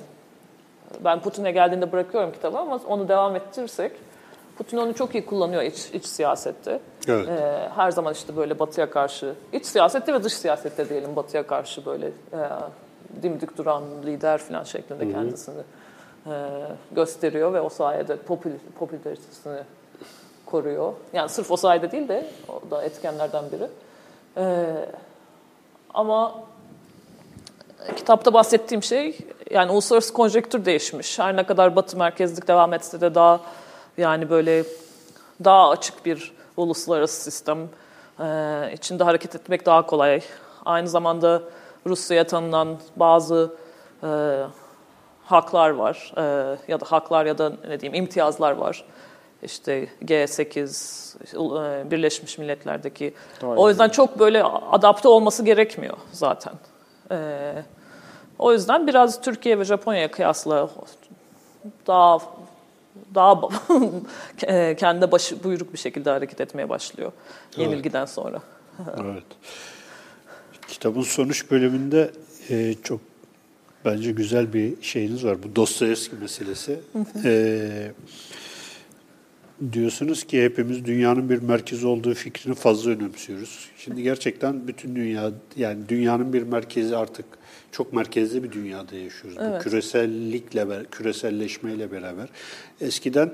[1.00, 3.92] ben Putin'e geldiğinde bırakıyorum kitabı ama onu devam ettirirsek
[4.58, 6.80] Putin onu çok iyi kullanıyor iç, iç siyasette.
[7.08, 7.28] Evet.
[7.28, 11.86] Ee, her zaman işte böyle batıya karşı, iç siyasette ve dış siyasette diyelim batıya karşı
[11.86, 12.12] böyle e,
[13.22, 15.12] dimdik duran lider falan şeklinde Hı-hı.
[15.12, 15.62] kendisini
[16.26, 16.32] e,
[16.92, 19.58] gösteriyor ve o sayede popül, popülaritesini
[20.46, 20.92] koruyor.
[21.12, 23.68] Yani sırf o sayede değil de o da etkenlerden biri.
[24.36, 24.74] E,
[25.94, 26.34] ama
[27.96, 29.18] kitapta bahsettiğim şey
[29.50, 31.18] yani uluslararası konjektür değişmiş.
[31.18, 33.40] Her ne kadar batı merkezlik devam etse de daha
[33.96, 34.64] yani böyle
[35.44, 37.68] daha açık bir uluslararası sistem
[38.20, 40.20] e, içinde hareket etmek daha kolay.
[40.64, 41.42] Aynı zamanda
[41.86, 43.54] Rusya'ya tanınan bazı
[44.02, 44.42] e,
[45.24, 46.22] haklar var e,
[46.68, 48.84] ya da haklar ya da ne diyeyim imtiyazlar var.
[49.42, 53.14] İşte G8, Birleşmiş Milletler'deki.
[53.42, 53.56] Aynen.
[53.56, 56.52] O yüzden çok böyle adapte olması gerekmiyor zaten.
[57.10, 57.52] E,
[58.38, 60.68] o yüzden biraz Türkiye ve Japonya'ya kıyasla
[61.86, 62.18] daha
[63.14, 63.40] daha
[64.46, 67.12] e, kendi başı buyruk bir şekilde hareket etmeye başlıyor
[67.56, 68.10] yenilgiden evet.
[68.10, 68.42] sonra.
[69.00, 69.24] evet.
[70.68, 72.10] Kitabın sonuç bölümünde
[72.50, 73.00] e, çok
[73.84, 75.42] bence güzel bir şeyiniz var.
[75.42, 76.80] Bu Dostoyevski meselesi.
[77.24, 77.92] e,
[79.72, 83.68] diyorsunuz ki hepimiz dünyanın bir merkezi olduğu fikrini fazla önemsiyoruz.
[83.76, 87.24] Şimdi gerçekten bütün dünya yani dünyanın bir merkezi artık
[87.72, 89.38] çok merkezli bir dünyada yaşıyoruz.
[89.40, 89.60] Evet.
[89.60, 92.28] Bu küresellikle, küreselleşmeyle beraber.
[92.80, 93.30] Eskiden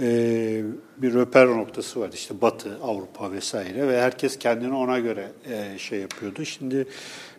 [0.00, 0.62] e,
[0.96, 6.00] bir röper noktası vardı işte Batı, Avrupa vesaire ve herkes kendini ona göre e, şey
[6.00, 6.44] yapıyordu.
[6.44, 6.86] Şimdi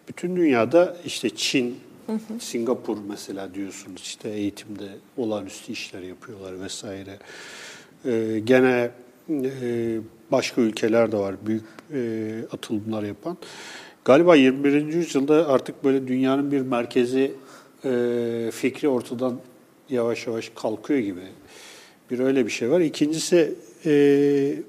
[0.08, 2.40] bütün dünyada işte Çin, hı hı.
[2.40, 7.18] Singapur mesela diyorsunuz işte eğitimde olağanüstü işler yapıyorlar vesaire.
[8.06, 8.92] E, gene
[9.30, 10.00] e,
[10.32, 13.38] başka ülkeler de var büyük e, atılımlar yapan.
[14.06, 14.94] Galiba 21.
[14.94, 17.32] yüzyılda artık böyle dünyanın bir merkezi
[17.86, 19.40] e, fikri ortadan
[19.90, 21.22] yavaş yavaş kalkıyor gibi.
[22.12, 22.80] Bir öyle bir şey var.
[22.80, 23.92] İkincisi e,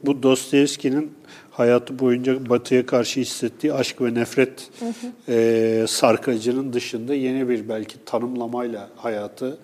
[0.06, 1.12] bu Dostoyevski'nin
[1.50, 5.32] hayatı boyunca Batı'ya karşı hissettiği aşk ve nefret hı hı.
[5.32, 9.58] E, sarkacının dışında yeni bir belki tanımlamayla hayatı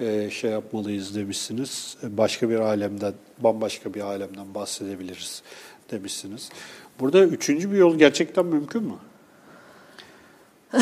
[0.00, 1.96] e, şey yapmalıyız demişsiniz.
[2.02, 5.42] Başka bir alemden, bambaşka bir alemden bahsedebiliriz
[5.90, 6.50] demişsiniz.
[7.00, 8.94] Burada üçüncü bir yol gerçekten mümkün mü?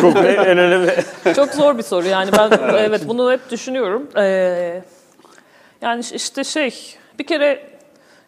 [0.00, 1.04] Çok en önemli.
[1.36, 4.08] Çok zor bir soru yani ben evet, evet bunu hep düşünüyorum.
[4.16, 4.82] Ee,
[5.82, 7.66] yani işte şey bir kere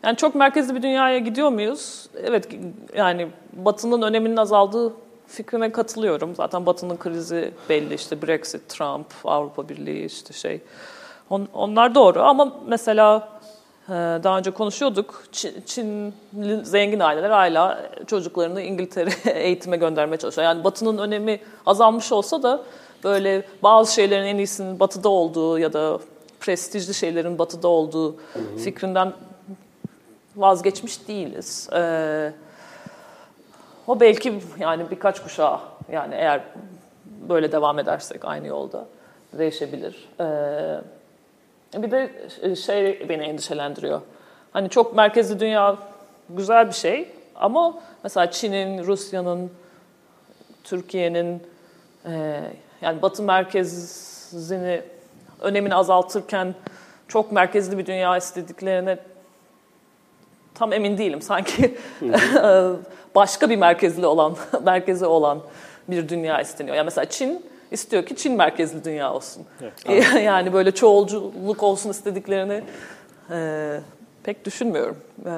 [0.03, 2.07] yani çok merkezli bir dünyaya gidiyor muyuz?
[2.23, 2.49] Evet
[2.97, 4.93] yani Batı'nın öneminin azaldığı
[5.27, 6.35] fikrine katılıyorum.
[6.35, 10.61] Zaten Batı'nın krizi belli işte Brexit, Trump, Avrupa Birliği işte şey.
[11.31, 13.29] On, onlar doğru ama mesela
[13.89, 15.25] daha önce konuşuyorduk.
[15.33, 20.45] Çin, Çinli zengin aileler hala çocuklarını İngiltere eğitime göndermeye çalışıyor.
[20.45, 22.63] Yani Batı'nın önemi azalmış olsa da
[23.05, 25.99] böyle bazı şeylerin en iyisinin Batı'da olduğu ya da
[26.41, 28.17] prestijli şeylerin Batı'da olduğu
[28.65, 29.13] fikrinden
[30.37, 31.69] vazgeçmiş değiliz.
[31.73, 32.33] Ee,
[33.87, 35.61] o belki yani birkaç kuşağı
[35.93, 36.41] yani eğer
[37.29, 38.87] böyle devam edersek aynı yolda
[39.39, 40.09] değişebilir.
[40.21, 42.11] Ee, bir de
[42.57, 44.01] şey beni endişelendiriyor.
[44.53, 45.77] Hani çok merkezli dünya
[46.29, 49.51] güzel bir şey ama mesela Çin'in, Rusya'nın,
[50.65, 51.43] Türkiye'nin
[52.07, 52.41] e,
[52.83, 54.83] yani Batı merkezini
[55.41, 56.55] önemini azaltırken
[57.09, 58.99] çok merkezli bir dünya istediklerine
[60.55, 61.23] tam emin değilim.
[61.23, 61.79] Sanki
[63.15, 65.41] başka bir merkezli olan, merkezi olan
[65.89, 66.77] bir dünya isteniyor.
[66.77, 69.45] Yani mesela Çin istiyor ki Çin merkezli dünya olsun.
[69.89, 72.63] Evet, yani böyle çoğulculuk olsun istediklerini
[73.31, 73.81] e,
[74.23, 74.97] pek düşünmüyorum.
[75.27, 75.31] E,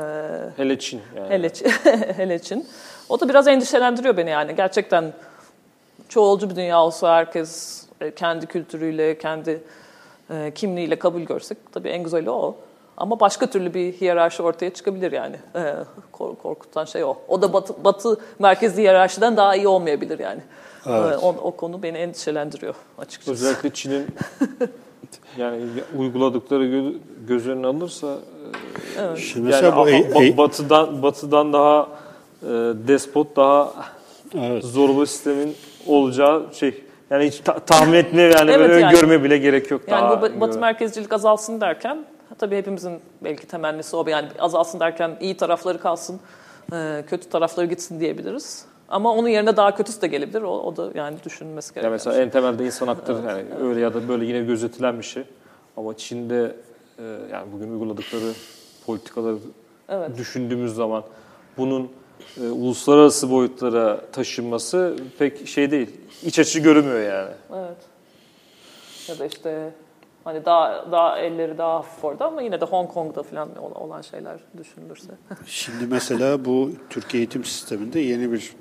[0.56, 1.00] hele Çin.
[1.16, 1.30] Yani.
[1.30, 1.50] Hele,
[2.16, 2.66] hele Çin.
[3.08, 4.56] O da biraz endişelendiriyor beni yani.
[4.56, 5.12] Gerçekten
[6.08, 9.62] çoğulcu bir dünya olsa herkes e, kendi kültürüyle, kendi
[10.30, 12.56] e, kimliğiyle kabul görsek tabii en güzeli o.
[12.96, 15.36] Ama başka türlü bir hiyerarşi ortaya çıkabilir yani.
[15.54, 15.74] E,
[16.12, 17.16] korkutan şey o.
[17.28, 20.40] O da batı, batı merkezli hiyerarşiden daha iyi olmayabilir yani.
[20.86, 21.18] Evet.
[21.22, 23.32] O, o konu beni endişelendiriyor açıkçası.
[23.32, 24.06] Özellikle Çin'in
[25.36, 25.62] yani
[25.98, 26.92] uyguladıkları
[27.28, 28.18] göz önüne alırsa
[28.98, 29.18] evet.
[29.18, 29.88] Şimdi yani bu
[30.22, 31.88] e, batıdan batıdan daha
[32.42, 32.46] e,
[32.88, 33.72] despot daha
[34.34, 34.64] evet.
[34.64, 35.54] zorlu sistemin
[35.86, 38.94] olacağı şey yani hiç ta- tahmin etmeye yani evet, böyle yani.
[38.94, 39.82] görme bile gerek yok.
[39.88, 40.60] Yani daha bu batı göre.
[40.60, 42.04] merkezcilik azalsın derken
[42.38, 44.08] tabii hepimizin belki temennisi o.
[44.08, 46.20] Yani azalsın derken iyi tarafları kalsın,
[46.72, 48.64] e, kötü tarafları gitsin diyebiliriz.
[48.88, 50.42] Ama onun yerine daha kötüsü de gelebilir.
[50.42, 51.84] O, o da yani düşünülmesi gerekiyor.
[51.84, 52.22] Ya mesela şey.
[52.22, 55.24] en temelde insan hakları yani öyle ya da böyle yine gözetilen bir şey.
[55.76, 56.56] Ama Çin'de
[56.98, 58.32] e, yani bugün uyguladıkları
[58.86, 59.36] politikaları
[59.88, 60.18] evet.
[60.18, 61.04] düşündüğümüz zaman
[61.58, 61.90] bunun
[62.40, 65.90] e, uluslararası boyutlara taşınması pek şey değil.
[66.24, 67.30] İç açı görünmüyor yani.
[67.54, 67.76] Evet.
[69.08, 69.72] Ya da işte
[70.26, 74.40] hani daha daha elleri daha hafif orada ama yine de Hong Kong'da falan olan şeyler
[74.58, 75.08] düşünülürse.
[75.46, 78.52] Şimdi mesela bu Türkiye eğitim sisteminde yeni bir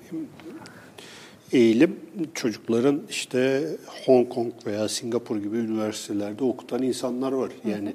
[1.52, 2.00] eğilim
[2.34, 3.68] çocukların işte
[4.06, 7.52] Hong Kong veya Singapur gibi üniversitelerde okutan insanlar var.
[7.66, 7.94] Yani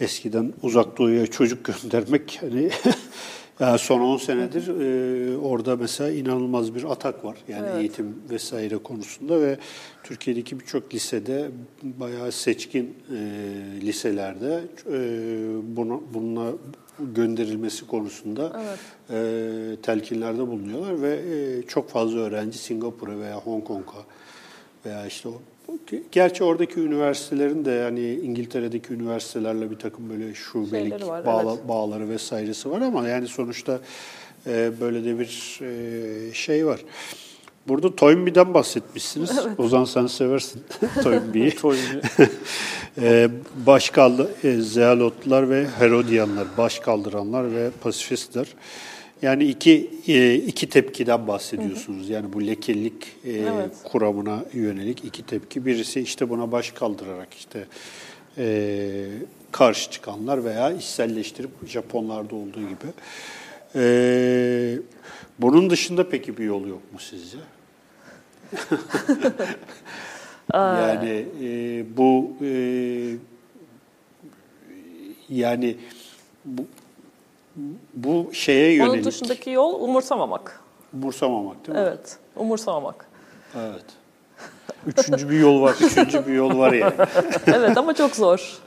[0.00, 2.70] eskiden uzak doğuya çocuk göndermek hani
[3.62, 7.36] Yani son 10 senedir e, orada mesela inanılmaz bir atak var.
[7.48, 7.80] Yani evet.
[7.80, 9.58] eğitim vesaire konusunda ve
[10.04, 11.50] Türkiye'deki birçok lisede
[11.82, 13.16] bayağı seçkin e,
[13.80, 14.60] liselerde
[14.92, 14.98] e,
[15.76, 16.52] bunu, bununla
[16.98, 18.78] gönderilmesi konusunda evet.
[19.10, 24.04] e, telkinlerde bulunuyorlar ve e, çok fazla öğrenci Singapur'a veya Hong Kong'a
[24.86, 25.42] veya işte o
[26.12, 31.68] Gerçi oradaki üniversitelerin de yani İngiltere'deki üniversitelerle bir takım böyle şubelik var, bağla, evet.
[31.68, 33.80] bağları vesairesi var ama yani sonuçta
[34.46, 36.80] e, böyle de bir e, şey var.
[37.68, 39.30] Burada Toynbee'den bahsetmişsiniz.
[39.46, 39.60] Evet.
[39.60, 40.62] Ozan sen seversin
[41.02, 41.54] Toynbee'yi.
[43.00, 43.28] e,
[43.66, 48.46] baş kaldı, e, Zealotlar ve Herodianlar, baş kaldıranlar ve pasifistler.
[49.22, 52.08] Yani iki e, iki tepkiden bahsediyorsunuz.
[52.08, 53.70] Yani bu lekelik e, evet.
[53.84, 55.66] kuramına yönelik iki tepki.
[55.66, 57.64] Birisi işte buna baş kaldırarak işte
[58.38, 59.08] e,
[59.52, 62.92] karşı çıkanlar veya içselleştirip Japonlarda olduğu gibi.
[65.38, 67.38] bunun dışında peki bir yol yok mu sizce?
[70.54, 71.26] yani
[71.96, 72.36] bu
[75.28, 75.76] yani
[76.44, 76.66] bu,
[77.94, 78.94] bu şeye yönelik.
[78.94, 80.60] Onun dışındaki yol umursamamak.
[80.94, 81.84] Umursamamak değil mi?
[81.88, 83.06] Evet, umursamamak.
[83.56, 83.84] Evet.
[84.86, 85.74] Üçüncü bir yol var.
[85.80, 86.94] Üçüncü bir yol var yani.
[87.46, 88.58] evet ama çok zor.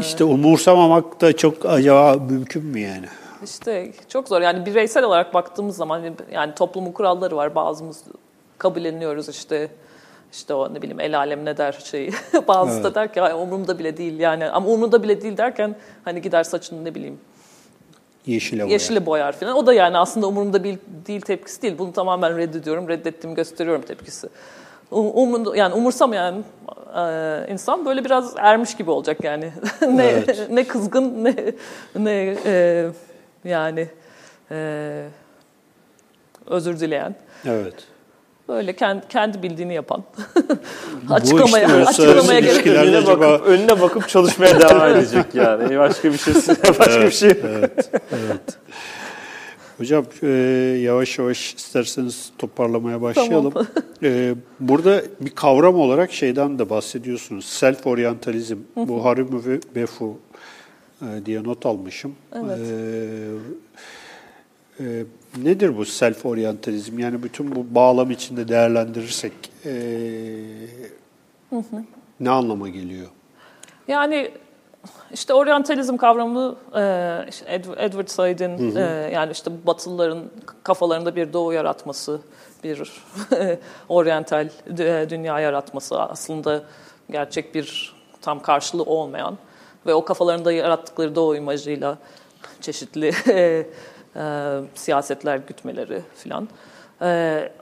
[0.00, 3.06] İşte umursamamak da çok acaba mümkün mü yani?
[3.44, 4.40] İşte çok zor.
[4.40, 6.02] Yani bireysel olarak baktığımız zaman
[6.32, 7.54] yani toplumun kuralları var.
[7.54, 8.04] Bazımız
[8.58, 9.68] kabulleniyoruz işte
[10.32, 12.12] işte o ne bileyim el alem ne der şeyi.
[12.48, 12.84] Bazısı evet.
[12.84, 14.48] da der ki umurumda bile değil yani.
[14.48, 17.20] Ama umurumda bile değil derken hani gider saçını ne bileyim
[18.26, 18.70] Yeşile boyar.
[18.70, 19.56] Yeşile boyar falan.
[19.56, 21.78] O da yani aslında umurumda bir, değil tepkisi değil.
[21.78, 24.28] Bunu tamamen reddediyorum, reddettiğimi gösteriyorum tepkisi.
[24.90, 26.44] Umurunda, yani umursamayan
[26.96, 29.52] e, insan böyle biraz ermiş gibi olacak yani.
[29.88, 30.50] ne evet.
[30.50, 31.34] ne kızgın ne
[31.96, 32.86] ne e,
[33.44, 33.88] yani
[34.50, 35.04] e,
[36.46, 37.14] özür dileyen.
[37.46, 37.91] Evet.
[38.52, 40.04] Böyle kendi, kendi bildiğini yapan.
[41.10, 42.76] açıklamaya, işte açıklamaya gerek yok.
[42.76, 43.20] Önüne, acaba...
[43.20, 45.78] bakıp, önüne bakıp çalışmaya devam edecek yani.
[45.78, 46.34] Başka bir şey
[46.78, 47.30] başka evet, bir şey.
[47.30, 48.58] evet, evet.
[49.78, 50.28] Hocam e,
[50.82, 53.52] yavaş yavaş isterseniz toparlamaya başlayalım.
[53.52, 53.68] Tamam.
[54.02, 57.44] e, burada bir kavram olarak şeyden de bahsediyorsunuz.
[57.44, 58.56] Self oryantalizm.
[58.76, 60.18] Bu Harumu ve Befu
[61.02, 62.14] e, diye not almışım.
[62.34, 62.58] Evet.
[64.80, 65.04] E, e,
[65.36, 66.98] nedir bu self oryantalizm?
[66.98, 69.32] Yani bütün bu bağlam içinde değerlendirirsek
[69.64, 69.72] e,
[72.20, 73.06] ne anlama geliyor?
[73.88, 74.30] Yani
[75.12, 78.80] işte oryantalizm kavramını e, işte Edward Said'in e,
[79.14, 80.24] yani işte Batılıların
[80.62, 82.20] kafalarında bir doğu yaratması,
[82.64, 82.92] bir
[83.88, 84.48] oryantal
[85.10, 86.62] dünya yaratması aslında
[87.10, 89.38] gerçek bir tam karşılığı olmayan
[89.86, 91.98] ve o kafalarında yarattıkları doğu imajıyla
[92.60, 93.12] çeşitli
[94.16, 96.48] e, e, siyasetler gütmeleri filan.
[97.02, 97.52] E,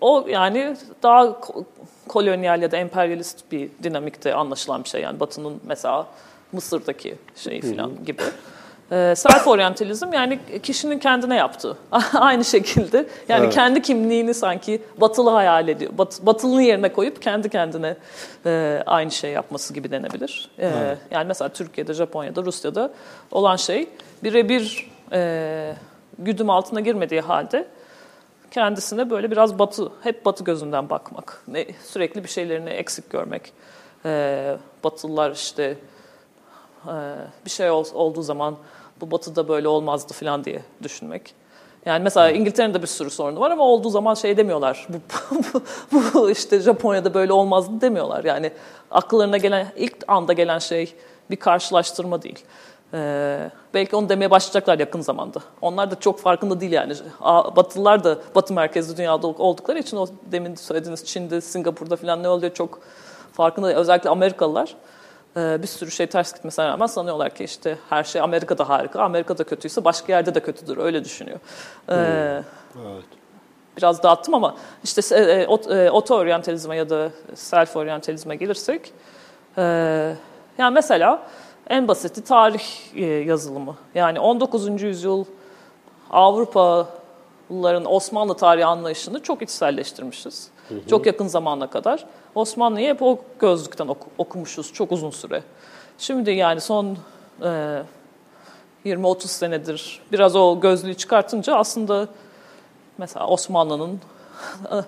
[0.00, 1.40] o yani daha
[2.08, 5.02] kolonyal ya da emperyalist bir dinamikte anlaşılan bir şey.
[5.02, 6.06] Yani Batı'nın mesela
[6.52, 8.22] Mısır'daki şey filan gibi.
[8.92, 11.76] Ee, self oryantalizm yani kişinin kendine yaptığı.
[12.14, 13.54] Aynı şekilde yani evet.
[13.54, 15.98] kendi kimliğini sanki batılı hayal ediyor.
[15.98, 17.96] Bat, batılının yerine koyup kendi kendine
[18.46, 20.50] e, aynı şey yapması gibi denebilir.
[20.58, 20.98] E, evet.
[21.10, 22.90] Yani mesela Türkiye'de, Japonya'da, Rusya'da
[23.30, 23.88] olan şey
[24.24, 25.74] birebir e,
[26.18, 27.68] güdüm altına girmediği halde
[28.50, 31.42] kendisine böyle biraz batı, hep batı gözünden bakmak.
[31.48, 33.52] Ne, sürekli bir şeylerini eksik görmek.
[34.04, 35.76] E, batılılar işte
[36.86, 36.94] e,
[37.44, 38.56] bir şey ol, olduğu zaman
[39.00, 41.34] bu batıda böyle olmazdı falan diye düşünmek.
[41.86, 44.86] Yani mesela İngiltere'nin de bir sürü sorunu var ama olduğu zaman şey demiyorlar.
[45.92, 48.24] Bu, bu işte Japonya'da böyle olmazdı demiyorlar.
[48.24, 48.52] Yani
[48.90, 50.94] akıllarına gelen ilk anda gelen şey
[51.30, 52.44] bir karşılaştırma değil.
[52.94, 55.40] Ee, belki onu demeye başlayacaklar yakın zamanda.
[55.60, 56.94] Onlar da çok farkında değil yani.
[57.56, 62.54] Batılılar da Batı merkezli dünyada oldukları için o demin söylediğiniz Çin'de, Singapur'da falan ne oluyor
[62.54, 62.80] çok
[63.32, 63.78] farkında değil.
[63.78, 64.74] Özellikle Amerikalılar
[65.36, 69.44] e, bir sürü şey ters gitmesine rağmen sanıyorlar ki işte her şey Amerika'da harika, Amerika'da
[69.44, 70.76] kötüyse başka yerde de kötüdür.
[70.78, 71.38] Öyle düşünüyor.
[71.88, 73.04] Ee, evet.
[73.76, 75.46] Biraz dağıttım ama işte e, e,
[75.90, 78.92] oto-oryantalizme ya da self-oryantalizme gelirsek
[80.58, 81.22] yani mesela
[81.70, 83.76] en basiti tarih e, yazılımı.
[83.94, 84.82] Yani 19.
[84.82, 85.24] yüzyıl
[86.10, 90.48] Avrupalıların Osmanlı tarihi anlayışını çok içselleştirmişiz.
[90.68, 90.88] Hı hı.
[90.90, 92.04] Çok yakın zamana kadar.
[92.34, 95.42] Osmanlı'yı hep o gözlükten oku, okumuşuz çok uzun süre.
[95.98, 96.96] Şimdi yani son
[97.42, 97.82] e,
[98.84, 102.08] 20-30 senedir biraz o gözlüğü çıkartınca aslında
[102.98, 104.00] mesela Osmanlı'nın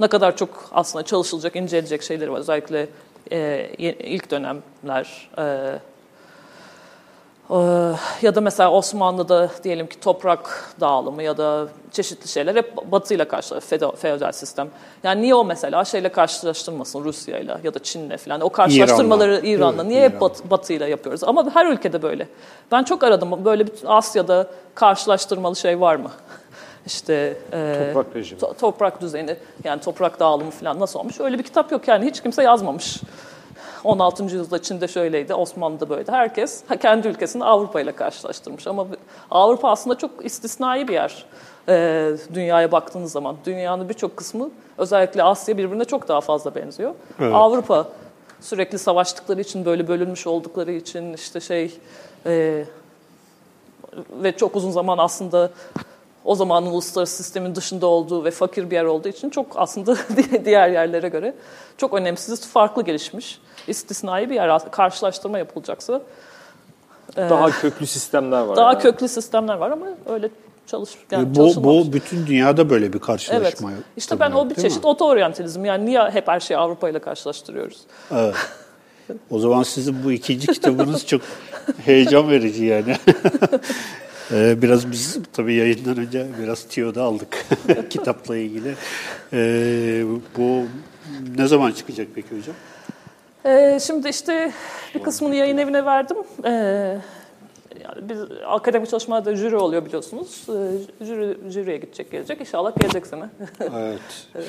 [0.00, 2.38] ne kadar çok aslında çalışılacak, inceleyecek şeyleri var.
[2.38, 2.88] Özellikle
[3.32, 3.68] e,
[3.98, 5.78] ilk dönemler, e,
[8.22, 13.96] ya da mesela Osmanlı'da diyelim ki toprak dağılımı ya da çeşitli şeyler hep batıyla karşılaştırıyor,
[13.96, 14.68] feodal sistem.
[15.02, 18.40] Yani niye o mesela şeyle karşılaştırmasın Rusya'yla ya da Çin'le falan.
[18.40, 20.10] O karşılaştırmaları İran'la, İran'la niye İran.
[20.10, 21.24] hep bat, batıyla yapıyoruz?
[21.24, 22.28] Ama her ülkede böyle.
[22.72, 26.10] Ben çok aradım böyle bir Asya'da karşılaştırmalı şey var mı?
[26.86, 28.40] İşte e, toprak rejimi.
[28.40, 31.20] To, toprak düzeni yani toprak dağılımı falan nasıl olmuş?
[31.20, 33.00] Öyle bir kitap yok yani hiç kimse yazmamış.
[33.84, 34.22] 16.
[34.22, 36.12] yüzyılda Çin'de şöyleydi, Osmanlı'da böyleydi.
[36.12, 38.66] Herkes kendi ülkesini Avrupa ile karşılaştırmış.
[38.66, 38.86] Ama
[39.30, 41.24] Avrupa aslında çok istisnai bir yer
[41.68, 43.36] e, dünyaya baktığınız zaman.
[43.46, 46.94] Dünyanın birçok kısmı özellikle Asya birbirine çok daha fazla benziyor.
[47.20, 47.34] Evet.
[47.34, 47.88] Avrupa
[48.40, 51.78] sürekli savaştıkları için, böyle bölünmüş oldukları için işte şey
[52.26, 52.64] e,
[54.22, 55.50] ve çok uzun zaman aslında
[56.24, 59.96] o zamanın uluslararası sistemin dışında olduğu ve fakir bir yer olduğu için çok aslında
[60.44, 61.34] diğer yerlere göre
[61.78, 66.02] çok önemsiz, farklı gelişmiş istisnai bir yer karşılaştırma yapılacaksa.
[67.16, 68.56] Daha e, köklü sistemler var.
[68.56, 68.82] Daha yani.
[68.82, 70.30] köklü sistemler var ama öyle
[70.66, 73.72] çalış yani e, bu, bu bütün dünyada böyle bir karşılaşma.
[73.72, 73.82] Evet.
[73.96, 75.66] İşte ben o bir çeşit oto-oryantalizm.
[75.66, 77.78] Yani niye hep her şeyi Avrupa ile karşılaştırıyoruz?
[78.12, 78.34] Evet.
[79.30, 81.20] O zaman sizin bu ikinci kitabınız çok
[81.84, 82.96] heyecan verici yani.
[84.32, 87.46] Ee, biraz biz tabii yayından önce biraz tiyoda aldık
[87.90, 88.74] kitapla ilgili.
[89.32, 90.04] Ee,
[90.36, 90.62] bu
[91.38, 92.54] ne zaman çıkacak peki hocam?
[93.46, 94.52] Ee, şimdi işte
[94.94, 96.16] bir kısmını yayın evine verdim.
[96.44, 96.96] Ee,
[98.02, 100.46] biz akademik çalışmalarda jüri oluyor biliyorsunuz.
[100.48, 102.40] Ee, jüri, jüriye gidecek gelecek.
[102.40, 103.24] İnşallah gelecek sene.
[103.60, 104.00] evet.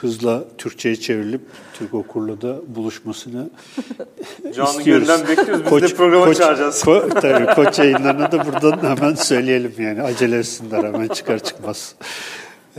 [0.00, 1.40] Hızla Türkçe'ye çevrilip
[1.74, 3.50] Türk okurla da buluşmasını
[4.54, 4.84] Canlı istiyoruz.
[5.08, 5.64] gönülden bekliyoruz.
[5.64, 6.84] Biz koç, de programa koç, çağıracağız.
[6.84, 10.02] Ko, tabii koç yayınlarına da buradan hemen söyleyelim yani.
[10.02, 11.94] Acele etsinler hemen çıkar çıkmaz.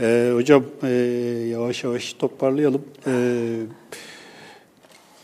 [0.00, 0.88] Ee, hocam e,
[1.50, 2.84] yavaş yavaş toparlayalım.
[3.06, 3.60] Ee,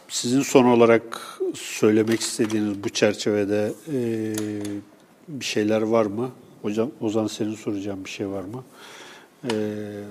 [0.09, 1.21] sizin son olarak
[1.55, 3.99] söylemek istediğiniz bu çerçevede e,
[5.29, 6.31] bir şeyler var mı?
[6.63, 8.65] Hocam Ozan senin soracağım bir şey var mı?
[9.45, 9.55] E,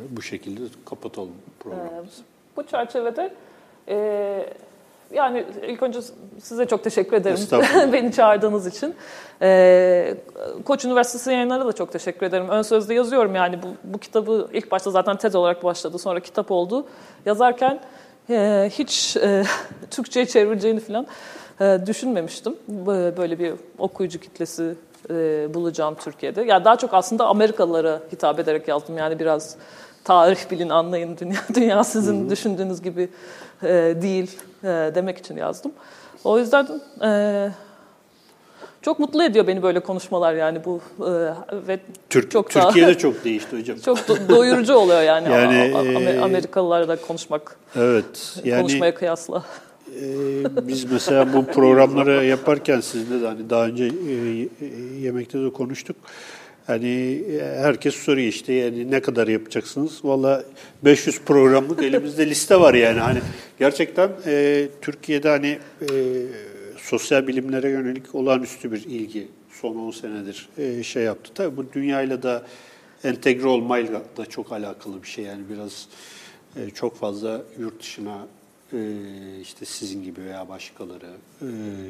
[0.09, 2.21] bu şekilde kapatalım programımızı.
[2.21, 3.33] Ee, bu çerçevede
[3.87, 3.95] e,
[5.13, 5.99] yani ilk önce
[6.39, 7.37] size çok teşekkür ederim
[7.93, 8.95] beni çağırdığınız için.
[9.41, 10.17] Ee,
[10.65, 12.49] Koç Üniversitesi yayınlarına da çok teşekkür ederim.
[12.49, 16.51] Ön sözde yazıyorum yani bu, bu kitabı ilk başta zaten tez olarak başladı sonra kitap
[16.51, 16.85] oldu.
[17.25, 17.79] Yazarken
[18.29, 19.43] e, hiç e,
[19.91, 21.07] Türkçe'ye çevrileceğini falan
[21.61, 22.55] e, düşünmemiştim.
[23.17, 24.75] Böyle bir okuyucu kitlesi
[25.09, 26.41] e, bulacağım Türkiye'de.
[26.41, 28.97] Ya daha çok aslında Amerikalılara hitap ederek yazdım.
[28.97, 29.55] Yani biraz
[30.03, 33.09] tarih bilin, anlayın, dünya, dünya sizin düşündüğünüz gibi
[33.63, 33.67] e,
[34.01, 35.71] değil e, demek için yazdım.
[36.23, 36.67] O yüzden
[37.03, 37.49] e,
[38.81, 41.11] çok mutlu ediyor beni böyle konuşmalar yani bu e,
[41.67, 41.79] ve
[42.09, 43.77] Türk, çok daha- Türkiye'de çok değişti hocam.
[43.79, 45.55] çok do- doyurucu oluyor yani, Yani,
[46.09, 48.39] e, Amerikalılarla konuşmak, Evet.
[48.43, 49.43] Yani konuşmaya kıyasla.
[50.01, 54.65] Ee, biz mesela bu programları yaparken sizle de hani daha önce e,
[55.01, 55.95] yemekte de konuştuk.
[56.67, 59.99] Hani e, herkes soruyor işte yani ne kadar yapacaksınız?
[60.03, 60.43] Valla
[60.85, 62.99] 500 programlık elimizde liste var yani.
[62.99, 63.19] Hani
[63.59, 65.87] gerçekten e, Türkiye'de hani e,
[66.77, 71.31] sosyal bilimlere yönelik olağanüstü bir ilgi son 10 senedir e, şey yaptı.
[71.35, 72.43] Tabii bu dünyayla da
[73.03, 75.87] entegre olmayla da çok alakalı bir şey yani biraz
[76.55, 78.27] e, çok fazla yurt dışına
[79.41, 81.09] işte sizin gibi veya başkaları
[81.41, 81.45] e,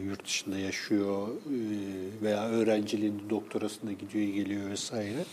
[0.06, 1.58] yurt dışında yaşıyor e,
[2.24, 5.26] veya öğrenciliğinde doktorasında gidiyor geliyor vesaire.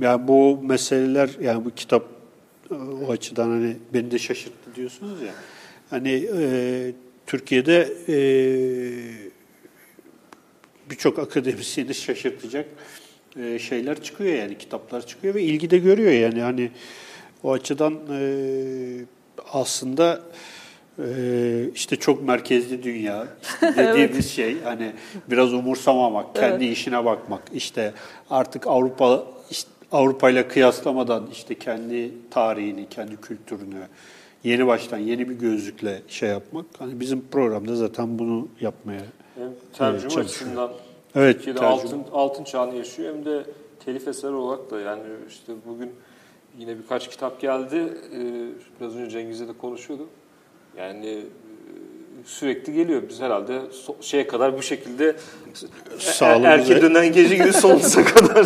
[0.00, 2.06] Yani bu meseleler yani bu kitap
[2.70, 5.34] e, o açıdan hani beni de şaşırttı diyorsunuz ya.
[5.90, 6.92] Hani e,
[7.26, 8.16] Türkiye'de e,
[10.90, 12.66] birçok akademisyeni şaşırtacak
[13.58, 16.70] şeyler çıkıyor yani kitaplar çıkıyor ve ilgi de görüyor yani hani
[17.42, 18.00] o açıdan
[19.52, 20.20] aslında
[20.98, 24.92] e, işte çok merkezli dünya işte dediğimiz şey hani
[25.30, 27.92] biraz umursamamak, kendi işine bakmak işte
[28.30, 33.86] artık Avrupa işte Avrupa ile kıyaslamadan işte kendi tarihini, kendi kültürünü
[34.44, 36.66] yeni baştan yeni bir gözlükle şey yapmak.
[36.78, 39.00] Hani bizim programda zaten bunu yapmaya
[39.34, 40.24] Hem tercüme Evet, çalışıyor.
[40.24, 40.70] açısından
[41.14, 41.66] Evet, tercüme.
[41.66, 43.44] altın, altın çağını yaşıyor hem de
[43.84, 45.90] telif eser olarak da yani işte bugün
[46.58, 47.76] yine birkaç kitap geldi.
[47.76, 48.18] Ee,
[48.80, 50.08] Biraz önce Cengiz'le de konuşuyorduk.
[50.78, 51.22] Yani e,
[52.24, 53.02] sürekli geliyor.
[53.08, 55.16] Biz herhalde so- şeye kadar bu şekilde
[55.98, 58.44] Sağlığımıza- erken dönen gece gibi sonsuza kadar.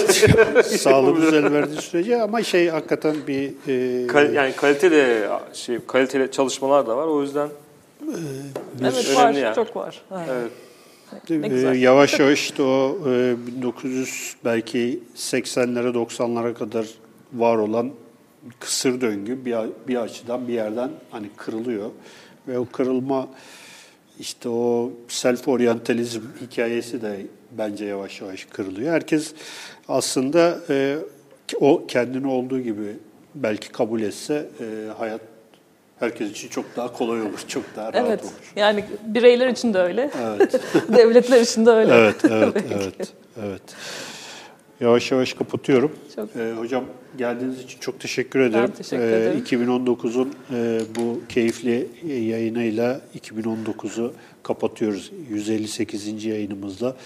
[0.62, 6.86] sağlığımız el verdiği sürece ama şey hakikaten bir e, Kal- yani kaliteli şey kaliteli çalışmalar
[6.86, 7.06] da var.
[7.06, 7.48] O yüzden
[8.82, 9.54] Evet önemli var, yani.
[9.54, 10.02] çok var.
[10.12, 10.52] Evet.
[11.30, 11.52] evet.
[11.74, 16.86] E, yavaş yavaş işte o e, 1900 belki 80'lere 90'lara kadar
[17.32, 17.90] var olan
[18.60, 19.56] kısır döngü bir,
[19.88, 21.90] bir açıdan bir yerden hani kırılıyor
[22.48, 23.28] ve o kırılma
[24.20, 28.92] işte o self oryantalizm hikayesi de bence yavaş yavaş kırılıyor.
[28.92, 29.34] Herkes
[29.88, 30.98] aslında e,
[31.60, 32.96] o kendini olduğu gibi
[33.34, 34.64] belki kabul etse e,
[34.98, 35.20] hayat
[35.98, 38.52] herkes için çok daha kolay olur, çok daha rahat Evet, olur.
[38.56, 40.60] yani bireyler için de öyle, Evet.
[40.96, 41.94] devletler için de öyle.
[41.94, 43.12] Evet, evet, evet,
[43.42, 43.62] evet.
[44.80, 45.92] Yavaş yavaş kapatıyorum.
[46.16, 46.84] Çok- Ee, hocam
[47.18, 48.70] geldiğiniz için çok teşekkür ederim.
[48.76, 49.38] teşekkür Ee, ederim.
[49.38, 54.12] 2019'un e, bu keyifli yayınıyla 2019'u
[54.42, 56.24] kapatıyoruz 158.
[56.24, 56.96] yayınımızla.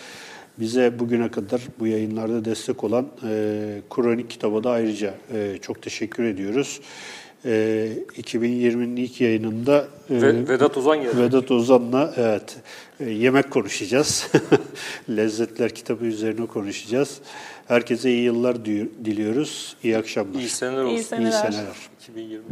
[0.60, 6.24] Bize bugüne kadar bu yayınlarda destek olan e, Kronik kitabı da ayrıca e, çok teşekkür
[6.24, 6.80] ediyoruz.
[7.44, 11.18] E, 2020'nin ilk yayınında e, Ve- Vedat Ozan geldi.
[11.18, 12.56] Vedat Ozan'la evet
[13.00, 14.28] e, yemek konuşacağız.
[15.10, 17.18] Lezzetler kitabı üzerine konuşacağız.
[17.72, 19.76] Herkese iyi yıllar di- diliyoruz.
[19.84, 20.40] İyi akşamlar.
[20.40, 20.96] İyi seneler olsun.
[20.96, 21.28] İyi seneler.
[21.30, 21.76] İyi seneler.
[22.00, 22.42] 2020.